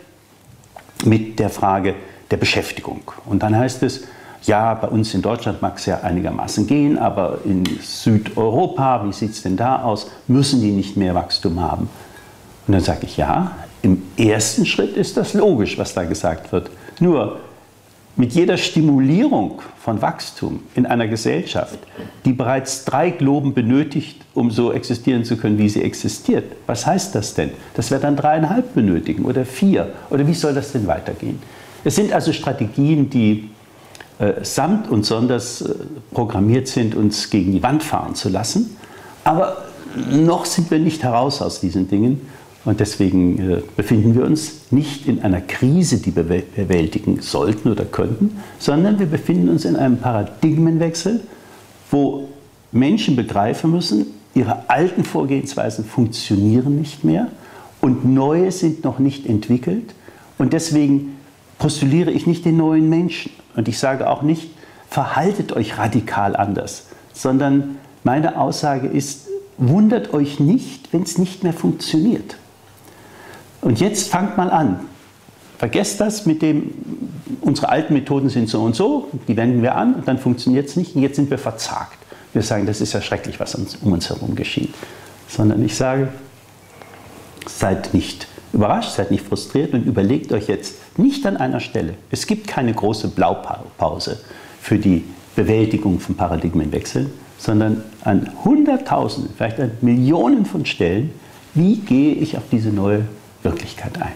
mit 1.04 1.40
der 1.40 1.50
Frage 1.50 1.96
der 2.30 2.36
Beschäftigung. 2.36 3.02
Und 3.26 3.42
dann 3.42 3.56
heißt 3.56 3.82
es, 3.82 4.04
ja, 4.46 4.74
bei 4.74 4.88
uns 4.88 5.14
in 5.14 5.22
Deutschland 5.22 5.62
mag 5.62 5.78
es 5.78 5.86
ja 5.86 6.00
einigermaßen 6.00 6.66
gehen, 6.66 6.98
aber 6.98 7.38
in 7.44 7.64
Südeuropa, 7.80 9.04
wie 9.06 9.12
sieht 9.12 9.32
es 9.32 9.42
denn 9.42 9.56
da 9.56 9.82
aus, 9.82 10.10
müssen 10.26 10.60
die 10.60 10.70
nicht 10.70 10.96
mehr 10.96 11.14
Wachstum 11.14 11.60
haben? 11.60 11.88
Und 12.66 12.72
dann 12.72 12.82
sage 12.82 13.00
ich, 13.02 13.16
ja, 13.16 13.52
im 13.82 14.02
ersten 14.16 14.64
Schritt 14.64 14.96
ist 14.96 15.16
das 15.16 15.34
logisch, 15.34 15.78
was 15.78 15.94
da 15.94 16.04
gesagt 16.04 16.52
wird. 16.52 16.70
Nur 17.00 17.40
mit 18.16 18.32
jeder 18.32 18.56
Stimulierung 18.56 19.60
von 19.78 20.00
Wachstum 20.00 20.60
in 20.74 20.86
einer 20.86 21.08
Gesellschaft, 21.08 21.78
die 22.24 22.32
bereits 22.32 22.84
drei 22.84 23.10
Globen 23.10 23.54
benötigt, 23.54 24.22
um 24.34 24.50
so 24.50 24.72
existieren 24.72 25.24
zu 25.24 25.36
können, 25.36 25.58
wie 25.58 25.68
sie 25.68 25.82
existiert, 25.82 26.44
was 26.66 26.86
heißt 26.86 27.14
das 27.14 27.34
denn? 27.34 27.50
Dass 27.74 27.90
wir 27.90 27.98
dann 27.98 28.16
dreieinhalb 28.16 28.74
benötigen 28.74 29.24
oder 29.24 29.44
vier? 29.44 29.92
Oder 30.10 30.26
wie 30.26 30.34
soll 30.34 30.54
das 30.54 30.72
denn 30.72 30.86
weitergehen? 30.86 31.42
Es 31.82 31.96
sind 31.96 32.12
also 32.12 32.32
Strategien, 32.32 33.10
die 33.10 33.50
samt 34.42 34.90
und 34.90 35.04
sonders 35.04 35.62
äh, 35.62 35.74
programmiert 36.12 36.68
sind, 36.68 36.94
uns 36.94 37.30
gegen 37.30 37.52
die 37.52 37.62
Wand 37.62 37.82
fahren 37.82 38.14
zu 38.14 38.28
lassen. 38.28 38.76
Aber 39.24 39.64
noch 40.10 40.44
sind 40.44 40.70
wir 40.70 40.78
nicht 40.78 41.02
heraus 41.02 41.42
aus 41.42 41.60
diesen 41.60 41.88
Dingen. 41.88 42.20
Und 42.64 42.80
deswegen 42.80 43.38
äh, 43.38 43.62
befinden 43.76 44.14
wir 44.14 44.24
uns 44.24 44.70
nicht 44.70 45.06
in 45.06 45.22
einer 45.22 45.40
Krise, 45.40 45.98
die 45.98 46.16
wir 46.16 46.22
bewältigen 46.22 47.20
sollten 47.20 47.70
oder 47.70 47.84
könnten, 47.84 48.38
sondern 48.58 48.98
wir 48.98 49.06
befinden 49.06 49.50
uns 49.50 49.64
in 49.64 49.76
einem 49.76 49.98
Paradigmenwechsel, 49.98 51.20
wo 51.90 52.28
Menschen 52.72 53.16
begreifen 53.16 53.70
müssen, 53.70 54.06
ihre 54.34 54.68
alten 54.68 55.04
Vorgehensweisen 55.04 55.84
funktionieren 55.84 56.76
nicht 56.76 57.04
mehr 57.04 57.28
und 57.80 58.04
neue 58.06 58.50
sind 58.50 58.82
noch 58.82 58.98
nicht 58.98 59.26
entwickelt. 59.26 59.94
Und 60.38 60.52
deswegen 60.52 61.16
postuliere 61.58 62.10
ich 62.10 62.26
nicht 62.26 62.44
den 62.44 62.56
neuen 62.56 62.88
Menschen, 62.88 63.30
und 63.56 63.68
ich 63.68 63.78
sage 63.78 64.08
auch 64.08 64.22
nicht, 64.22 64.50
verhaltet 64.88 65.52
euch 65.52 65.78
radikal 65.78 66.36
anders, 66.36 66.86
sondern 67.12 67.78
meine 68.02 68.38
Aussage 68.38 68.86
ist, 68.86 69.28
wundert 69.56 70.12
euch 70.12 70.40
nicht, 70.40 70.92
wenn 70.92 71.02
es 71.02 71.18
nicht 71.18 71.42
mehr 71.42 71.52
funktioniert. 71.52 72.36
Und 73.60 73.80
jetzt 73.80 74.08
fangt 74.08 74.36
mal 74.36 74.50
an. 74.50 74.80
Vergesst 75.58 76.00
das 76.00 76.26
mit 76.26 76.42
dem, 76.42 76.74
unsere 77.40 77.68
alten 77.68 77.94
Methoden 77.94 78.28
sind 78.28 78.48
so 78.48 78.62
und 78.62 78.74
so, 78.74 79.08
die 79.28 79.36
wenden 79.36 79.62
wir 79.62 79.76
an 79.76 79.94
und 79.94 80.08
dann 80.08 80.18
funktioniert 80.18 80.68
es 80.68 80.76
nicht 80.76 80.96
und 80.96 81.02
jetzt 81.02 81.16
sind 81.16 81.30
wir 81.30 81.38
verzagt. 81.38 81.98
Wir 82.32 82.42
sagen, 82.42 82.66
das 82.66 82.80
ist 82.80 82.92
ja 82.92 83.00
schrecklich, 83.00 83.38
was 83.38 83.54
uns, 83.54 83.76
um 83.76 83.92
uns 83.92 84.10
herum 84.10 84.34
geschieht. 84.34 84.74
sondern 85.28 85.64
ich 85.64 85.76
sage, 85.76 86.08
seid 87.46 87.94
nicht 87.94 88.26
überrascht, 88.54 88.92
seid 88.92 89.10
nicht 89.10 89.26
frustriert 89.26 89.74
und 89.74 89.84
überlegt 89.84 90.32
euch 90.32 90.48
jetzt 90.48 90.76
nicht 90.98 91.26
an 91.26 91.36
einer 91.36 91.60
Stelle. 91.60 91.94
Es 92.10 92.26
gibt 92.26 92.46
keine 92.46 92.72
große 92.72 93.08
Blaupause 93.08 94.20
für 94.60 94.78
die 94.78 95.04
Bewältigung 95.36 96.00
von 96.00 96.14
Paradigmenwechseln, 96.14 97.12
sondern 97.38 97.82
an 98.04 98.30
Hunderttausenden, 98.44 99.34
vielleicht 99.36 99.60
an 99.60 99.72
Millionen 99.80 100.46
von 100.46 100.64
Stellen, 100.64 101.10
wie 101.54 101.76
gehe 101.76 102.14
ich 102.14 102.36
auf 102.36 102.44
diese 102.50 102.70
neue 102.70 103.04
Wirklichkeit 103.42 104.00
ein. 104.00 104.12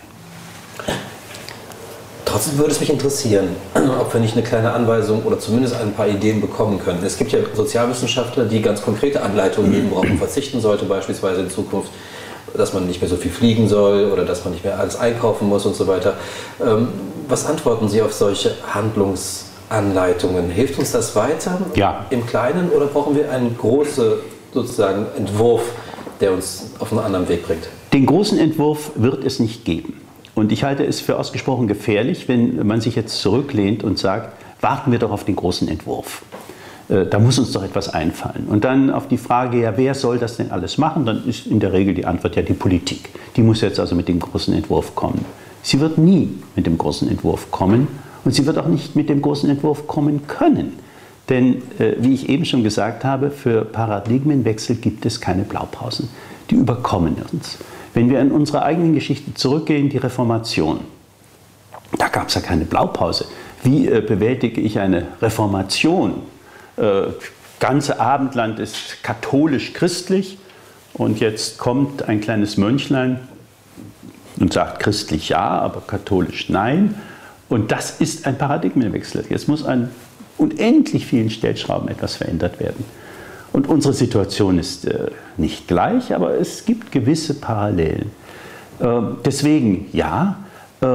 Trotzdem 2.25 2.59
würde 2.59 2.73
es 2.73 2.81
mich 2.81 2.91
interessieren, 2.91 3.49
ob 4.01 4.13
wir 4.13 4.21
nicht 4.21 4.35
eine 4.35 4.45
kleine 4.45 4.73
Anweisung 4.73 5.23
oder 5.23 5.39
zumindest 5.39 5.75
ein 5.81 5.93
paar 5.93 6.09
Ideen 6.09 6.41
bekommen 6.41 6.79
können. 6.79 7.03
Es 7.03 7.17
gibt 7.17 7.33
ja 7.33 7.39
Sozialwissenschaftler, 7.55 8.45
die 8.45 8.61
ganz 8.61 8.83
konkrete 8.83 9.23
Anleitungen 9.23 9.73
geben, 9.73 9.91
worauf 9.91 10.07
man 10.07 10.19
verzichten 10.19 10.61
sollte, 10.61 10.85
beispielsweise 10.85 11.41
in 11.41 11.51
Zukunft, 11.51 11.91
dass 12.59 12.75
man 12.75 12.87
nicht 12.87 13.01
mehr 13.01 13.09
so 13.09 13.17
viel 13.17 13.31
fliegen 13.31 13.69
soll 13.69 14.11
oder 14.13 14.25
dass 14.25 14.45
man 14.45 14.53
nicht 14.53 14.65
mehr 14.65 14.79
alles 14.79 14.97
einkaufen 14.97 15.49
muss 15.49 15.65
und 15.65 15.77
so 15.77 15.87
weiter. 15.87 16.15
Ähm, 16.61 16.89
was 17.29 17.47
antworten 17.47 17.89
Sie 17.89 18.03
auf 18.03 18.13
solche 18.13 18.55
Handlungsanleitungen? 18.75 20.51
Hilft 20.51 20.79
uns 20.79 20.93
das 20.93 21.15
weiter 21.15 21.61
ja. 21.75 22.07
im 22.11 22.27
Kleinen 22.27 22.71
oder 22.71 22.87
brauchen 22.87 23.15
wir 23.17 23.31
einen 23.31 23.57
großen 23.57 24.15
sozusagen 24.53 25.07
Entwurf, 25.17 25.63
der 26.21 26.33
uns 26.33 26.73
auf 26.79 26.91
einen 26.93 27.01
anderen 27.01 27.29
Weg 27.29 27.47
bringt? 27.47 27.69
Den 27.93 28.07
großen 28.07 28.39
Entwurf 28.39 28.91
wird 28.97 29.25
es 29.25 29.39
nicht 29.39 29.65
geben. 29.65 30.01
Und 30.35 30.53
ich 30.53 30.65
halte 30.65 30.85
es 30.85 31.01
für 31.01 31.19
ausgesprochen 31.19 31.67
gefährlich, 31.69 32.29
wenn 32.29 32.67
man 32.67 32.81
sich 32.81 32.97
jetzt 32.97 33.21
zurücklehnt 33.21 33.83
und 33.83 33.99
sagt, 33.99 34.33
warten 34.61 34.93
wir 34.93 34.99
doch 34.99 35.11
auf 35.11 35.25
den 35.25 35.37
großen 35.37 35.69
Entwurf. 35.69 36.23
Äh, 36.89 37.07
da 37.07 37.19
muss 37.19 37.39
uns 37.39 37.53
doch 37.53 37.63
etwas 37.63 37.89
einfallen. 37.89 38.47
Und 38.49 38.65
dann 38.65 38.91
auf 38.91 39.09
die 39.09 39.19
Frage, 39.19 39.61
ja, 39.61 39.77
wer 39.77 39.95
soll 39.95 40.19
das 40.19 40.37
denn 40.37 40.51
alles 40.51 40.79
machen, 40.79 41.05
dann 41.07 41.27
ist 41.27 41.47
in 41.47 41.61
der 41.61 41.73
Regel 41.73 41.95
die 41.95 42.07
Antwort 42.07 42.37
ja 42.37 42.43
die 42.43 42.55
Politik. 42.55 43.11
Die 43.37 43.43
muss 43.43 43.61
jetzt 43.61 43.79
also 43.79 43.95
mit 43.95 44.09
dem 44.09 44.19
großen 44.19 44.55
Entwurf 44.55 44.95
kommen. 44.95 45.25
Sie 45.63 45.81
wird 45.81 45.99
nie 45.99 46.31
mit 46.57 46.67
dem 46.67 46.79
großen 46.79 47.09
Entwurf 47.09 47.51
kommen 47.51 47.89
und 48.25 48.33
sie 48.33 48.47
wird 48.47 48.59
auch 48.59 48.67
nicht 48.67 48.97
mit 48.97 49.09
dem 49.09 49.21
großen 49.21 49.51
Entwurf 49.51 49.87
kommen 49.87 50.27
können. 50.27 50.79
Denn, 51.29 51.63
äh, 51.79 51.97
wie 51.99 52.15
ich 52.15 52.29
eben 52.29 52.47
schon 52.47 52.63
gesagt 52.63 53.05
habe, 53.05 53.31
für 53.31 53.65
Paradigmenwechsel 53.65 54.77
gibt 54.77 55.05
es 55.05 55.21
keine 55.21 55.43
Blaupausen. 55.43 56.09
Die 56.49 56.55
überkommen 56.55 57.17
uns. 57.33 57.59
Wenn 57.93 58.09
wir 58.09 58.21
in 58.21 58.31
unsere 58.31 58.63
eigenen 58.63 58.95
Geschichte 58.95 59.35
zurückgehen, 59.35 59.91
die 59.91 59.99
Reformation, 59.99 60.81
da 61.99 62.09
gab 62.09 62.29
es 62.29 62.35
ja 62.35 62.41
keine 62.41 62.65
Blaupause. 62.65 63.27
Wie 63.63 63.89
äh, 63.89 64.01
bewältige 64.01 64.61
ich 64.61 64.79
eine 64.79 65.09
Reformation? 65.21 66.15
Äh, 66.79 67.13
ganze 67.61 68.01
Abendland 68.01 68.59
ist 68.59 69.03
katholisch-christlich 69.03 70.39
und 70.95 71.21
jetzt 71.21 71.59
kommt 71.59 72.09
ein 72.09 72.21
kleines 72.21 72.57
Mönchlein 72.57 73.21
und 74.39 74.53
sagt 74.53 74.81
christlich 74.81 75.31
ja, 75.31 75.41
aber 75.41 75.81
katholisch 75.81 76.49
nein. 76.49 76.95
Und 77.49 77.73
das 77.73 78.01
ist 78.01 78.27
ein 78.27 78.39
Paradigmenwechsel. 78.39 79.25
Jetzt 79.29 79.49
muss 79.49 79.65
an 79.65 79.91
unendlich 80.37 81.07
vielen 81.07 81.31
Stellschrauben 81.31 81.89
etwas 81.89 82.17
verändert 82.17 82.61
werden. 82.61 82.85
Und 83.53 83.67
unsere 83.67 83.95
Situation 83.95 84.59
ist 84.59 84.85
äh, 84.87 85.11
nicht 85.37 85.67
gleich, 85.67 86.15
aber 86.15 86.39
es 86.39 86.65
gibt 86.65 86.93
gewisse 86.93 87.35
Parallelen. 87.35 88.11
Äh, 88.79 89.01
deswegen 89.25 89.87
ja, 89.93 90.37
äh, 90.81 90.87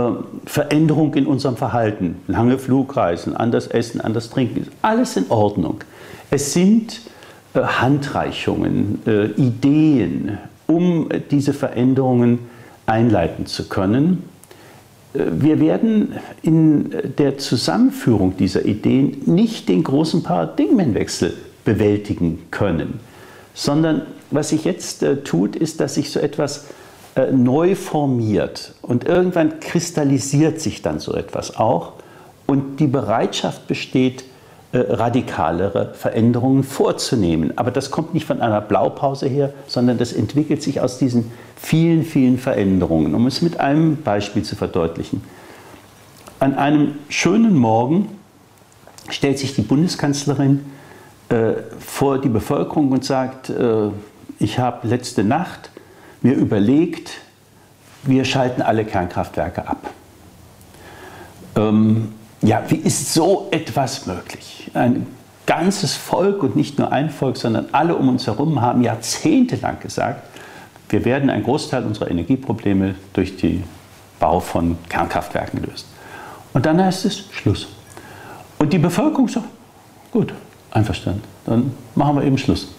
Veränderung 0.45 1.13
in 1.15 1.27
unserem 1.27 1.57
Verhalten, 1.57 2.17
lange 2.27 2.57
Flugreisen, 2.57 3.35
anders 3.35 3.67
essen, 3.67 4.01
anders 4.01 4.29
trinken, 4.29 4.67
alles 4.81 5.17
in 5.17 5.29
Ordnung. 5.29 5.79
Es 6.29 6.53
sind 6.53 7.01
äh, 7.53 7.59
Handreichungen, 7.59 9.01
äh, 9.05 9.25
Ideen, 9.25 10.37
um 10.67 11.09
diese 11.31 11.53
Veränderungen 11.53 12.39
einleiten 12.85 13.45
zu 13.45 13.67
können. 13.67 14.23
Äh, 15.13 15.25
wir 15.31 15.59
werden 15.59 16.13
in 16.41 16.93
der 17.17 17.37
Zusammenführung 17.37 18.37
dieser 18.37 18.65
Ideen 18.65 19.21
nicht 19.25 19.69
den 19.69 19.83
großen 19.83 20.23
Paradigmenwechsel 20.23 21.33
bewältigen 21.65 22.43
können. 22.51 22.99
Sondern 23.53 24.03
was 24.31 24.49
sich 24.49 24.63
jetzt 24.63 25.03
äh, 25.03 25.17
tut, 25.17 25.55
ist, 25.55 25.79
dass 25.79 25.95
sich 25.95 26.09
so 26.09 26.19
etwas 26.19 26.65
äh, 27.15 27.31
neu 27.31 27.75
formiert 27.75 28.73
und 28.81 29.03
irgendwann 29.03 29.59
kristallisiert 29.59 30.59
sich 30.59 30.81
dann 30.81 30.99
so 30.99 31.13
etwas 31.13 31.57
auch 31.57 31.93
und 32.47 32.79
die 32.79 32.87
Bereitschaft 32.87 33.67
besteht, 33.67 34.23
äh, 34.71 34.79
radikalere 34.79 35.93
Veränderungen 35.93 36.63
vorzunehmen. 36.63 37.55
Aber 37.57 37.69
das 37.69 37.91
kommt 37.91 38.15
nicht 38.15 38.25
von 38.25 38.41
einer 38.41 38.59
Blaupause 38.59 39.27
her, 39.27 39.53
sondern 39.67 39.99
das 39.99 40.13
entwickelt 40.13 40.63
sich 40.63 40.81
aus 40.81 40.97
diesen 40.97 41.31
vielen, 41.55 42.03
vielen 42.03 42.39
Veränderungen. 42.39 43.13
Um 43.13 43.27
es 43.27 43.43
mit 43.43 43.59
einem 43.59 43.97
Beispiel 43.97 44.41
zu 44.41 44.55
verdeutlichen. 44.55 45.23
An 46.39 46.55
einem 46.55 46.95
schönen 47.09 47.55
Morgen 47.55 48.09
stellt 49.09 49.37
sich 49.37 49.53
die 49.53 49.61
Bundeskanzlerin 49.61 50.65
äh, 51.29 51.53
vor 51.79 52.19
die 52.19 52.29
Bevölkerung 52.29 52.91
und 52.91 53.05
sagt, 53.05 53.49
äh, 53.49 53.89
ich 54.39 54.57
habe 54.57 54.87
letzte 54.87 55.23
Nacht 55.23 55.69
mir 56.23 56.33
überlegt, 56.33 57.11
wir 58.03 58.25
schalten 58.25 58.61
alle 58.61 58.85
Kernkraftwerke 58.85 59.67
ab. 59.67 59.91
Ähm, 61.55 62.13
ja, 62.41 62.63
wie 62.67 62.77
ist 62.77 63.13
so 63.13 63.47
etwas 63.51 64.05
möglich? 64.05 64.71
Ein 64.73 65.05
ganzes 65.45 65.93
Volk 65.93 66.43
und 66.43 66.55
nicht 66.55 66.79
nur 66.79 66.91
ein 66.91 67.09
Volk, 67.09 67.37
sondern 67.37 67.67
alle 67.71 67.95
um 67.95 68.09
uns 68.09 68.27
herum 68.27 68.61
haben 68.61 68.81
jahrzehntelang 68.81 69.79
gesagt, 69.79 70.27
wir 70.89 71.05
werden 71.05 71.29
einen 71.29 71.43
Großteil 71.43 71.85
unserer 71.85 72.09
Energieprobleme 72.11 72.95
durch 73.13 73.37
den 73.37 73.63
Bau 74.19 74.39
von 74.39 74.77
Kernkraftwerken 74.89 75.61
lösen. 75.61 75.85
Und 76.53 76.65
dann 76.65 76.83
heißt 76.83 77.05
es 77.05 77.25
Schluss. 77.31 77.67
Und 78.59 78.71
die 78.71 78.77
Bevölkerung 78.77 79.27
sagt, 79.27 79.47
gut, 80.11 80.33
Einverstanden. 80.71 81.23
Dann 81.45 81.71
machen 81.95 82.15
wir 82.15 82.23
eben 82.23 82.37
Schluss. 82.37 82.69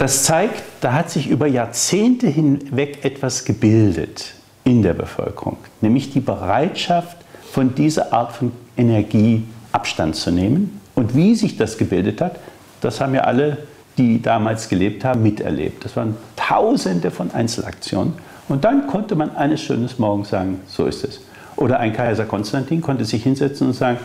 Das 0.00 0.24
zeigt, 0.24 0.62
da 0.80 0.94
hat 0.94 1.10
sich 1.10 1.28
über 1.28 1.46
Jahrzehnte 1.46 2.26
hinweg 2.26 3.04
etwas 3.04 3.44
gebildet 3.44 4.32
in 4.64 4.80
der 4.80 4.94
Bevölkerung, 4.94 5.58
nämlich 5.82 6.10
die 6.10 6.20
Bereitschaft, 6.20 7.18
von 7.52 7.74
dieser 7.74 8.10
Art 8.10 8.32
von 8.32 8.50
Energie 8.78 9.44
Abstand 9.72 10.16
zu 10.16 10.30
nehmen. 10.30 10.80
Und 10.94 11.14
wie 11.14 11.34
sich 11.34 11.58
das 11.58 11.76
gebildet 11.76 12.22
hat, 12.22 12.36
das 12.80 12.98
haben 12.98 13.14
ja 13.14 13.24
alle, 13.24 13.58
die 13.98 14.22
damals 14.22 14.70
gelebt 14.70 15.04
haben, 15.04 15.22
miterlebt. 15.22 15.84
Das 15.84 15.94
waren 15.96 16.16
Tausende 16.34 17.10
von 17.10 17.30
Einzelaktionen. 17.32 18.14
Und 18.48 18.64
dann 18.64 18.86
konnte 18.86 19.16
man 19.16 19.36
eines 19.36 19.60
schönen 19.60 19.90
Morgens 19.98 20.30
sagen, 20.30 20.60
so 20.66 20.86
ist 20.86 21.04
es. 21.04 21.20
Oder 21.56 21.78
ein 21.78 21.92
Kaiser 21.92 22.24
Konstantin 22.24 22.80
konnte 22.80 23.04
sich 23.04 23.22
hinsetzen 23.22 23.66
und 23.66 23.74
sagen, 23.74 23.98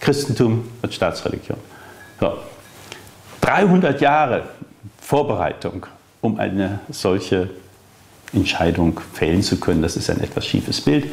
Christentum 0.00 0.68
wird 0.82 0.92
Staatsreligion. 0.92 1.56
So. 2.20 2.34
300 3.40 4.02
Jahre 4.02 4.42
Vorbereitung, 5.10 5.86
um 6.20 6.38
eine 6.38 6.78
solche 6.88 7.50
Entscheidung 8.32 9.00
fällen 9.12 9.42
zu 9.42 9.58
können. 9.58 9.82
Das 9.82 9.96
ist 9.96 10.08
ein 10.08 10.20
etwas 10.20 10.46
schiefes 10.46 10.80
Bild, 10.80 11.06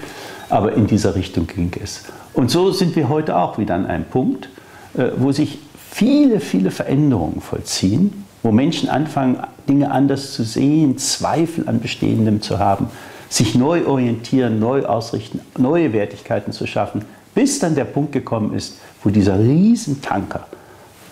aber 0.50 0.74
in 0.74 0.86
dieser 0.86 1.16
Richtung 1.16 1.48
ging 1.48 1.72
es. 1.84 2.04
Und 2.34 2.52
so 2.52 2.70
sind 2.70 2.96
wir 2.96 3.10
heute 3.10 3.36
auch 3.36 3.58
wieder 3.58 3.74
an 3.74 3.88
einem 3.88 4.06
Punkt, 4.06 4.50
äh, 4.96 5.08
wo 5.18 5.32
sich 5.32 5.58
viele, 5.90 6.40
viele 6.42 6.70
Veränderungen 6.70 7.42
vollziehen, 7.42 8.24
wo 8.44 8.52
Menschen 8.52 8.88
anfangen, 8.88 9.40
Dinge 9.68 9.90
anders 9.90 10.34
zu 10.34 10.44
sehen, 10.44 11.00
Zweifel 11.00 11.68
an 11.68 11.80
Bestehendem 11.80 12.44
zu 12.44 12.60
haben, 12.60 12.92
sich 13.30 13.56
neu 13.56 13.88
orientieren, 13.88 14.60
neu 14.60 14.86
ausrichten, 14.86 15.42
neue 15.58 15.92
Wertigkeiten 15.92 16.54
zu 16.54 16.68
schaffen, 16.68 17.04
bis 17.34 17.58
dann 17.58 17.74
der 17.74 17.86
Punkt 17.86 18.12
gekommen 18.12 18.54
ist, 18.54 18.78
wo 19.04 19.10
dieser 19.10 19.40
Riesentanker 19.40 20.46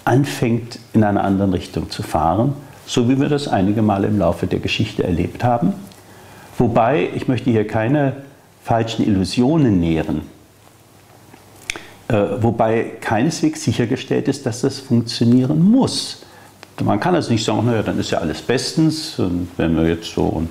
anfängt 0.04 0.78
in 0.94 1.04
einer 1.04 1.24
anderen 1.24 1.52
Richtung 1.52 1.90
zu 1.90 2.04
fahren, 2.04 2.54
so 2.86 3.10
wie 3.10 3.20
wir 3.20 3.30
das 3.30 3.48
einige 3.48 3.82
Male 3.82 4.08
im 4.08 4.20
Laufe 4.20 4.48
der 4.48 4.60
Geschichte 4.60 5.04
erlebt 5.04 5.44
haben. 5.44 5.74
Wobei, 6.58 7.10
ich 7.14 7.28
möchte 7.28 7.50
hier 7.50 7.68
keine 7.68 8.14
falschen 8.64 9.06
Illusionen 9.06 9.80
nähren, 9.80 10.22
äh, 12.08 12.14
wobei 12.40 12.94
keineswegs 13.02 13.64
sichergestellt 13.64 14.28
ist, 14.28 14.46
dass 14.46 14.62
das 14.62 14.80
funktionieren 14.80 15.70
muss. 15.70 16.24
Man 16.84 17.00
kann 17.00 17.16
also 17.16 17.32
nicht 17.32 17.44
sagen, 17.44 17.66
naja, 17.66 17.82
dann 17.84 18.00
ist 18.00 18.12
ja 18.12 18.20
alles 18.20 18.42
bestens, 18.42 19.18
und 19.20 19.48
wenn 19.58 19.76
wir 19.76 19.88
jetzt 19.88 20.14
so 20.14 20.44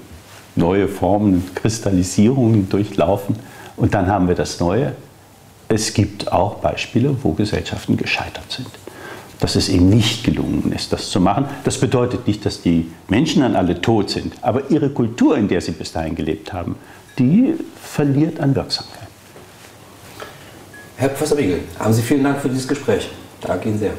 neue 0.56 0.88
Formen, 0.88 1.50
Kristallisierungen 1.54 2.68
durchlaufen 2.68 3.36
und 3.76 3.94
dann 3.94 4.06
haben 4.06 4.28
wir 4.28 4.34
das 4.34 4.60
Neue. 4.60 4.94
Es 5.68 5.92
gibt 5.92 6.32
auch 6.32 6.56
Beispiele, 6.56 7.16
wo 7.22 7.32
Gesellschaften 7.32 7.96
gescheitert 7.96 8.50
sind 8.50 8.68
dass 9.40 9.56
es 9.56 9.68
ihm 9.68 9.90
nicht 9.90 10.24
gelungen 10.24 10.72
ist, 10.74 10.92
das 10.92 11.10
zu 11.10 11.20
machen. 11.20 11.46
Das 11.64 11.78
bedeutet 11.78 12.26
nicht, 12.26 12.44
dass 12.46 12.62
die 12.62 12.90
Menschen 13.08 13.42
dann 13.42 13.56
alle 13.56 13.80
tot 13.80 14.10
sind, 14.10 14.34
aber 14.40 14.70
ihre 14.70 14.90
Kultur, 14.90 15.36
in 15.36 15.48
der 15.48 15.60
sie 15.60 15.72
bis 15.72 15.92
dahin 15.92 16.14
gelebt 16.14 16.52
haben, 16.52 16.76
die 17.18 17.54
verliert 17.80 18.40
an 18.40 18.54
Wirksamkeit. 18.54 19.08
Herr 20.96 21.08
Professor 21.08 21.36
Wiegel, 21.38 21.60
haben 21.78 21.92
Sie 21.92 22.02
vielen 22.02 22.22
Dank 22.22 22.40
für 22.40 22.48
dieses 22.48 22.68
Gespräch. 22.68 23.10
Danke 23.40 23.68
Ihnen 23.68 23.78
sehr. 23.78 23.94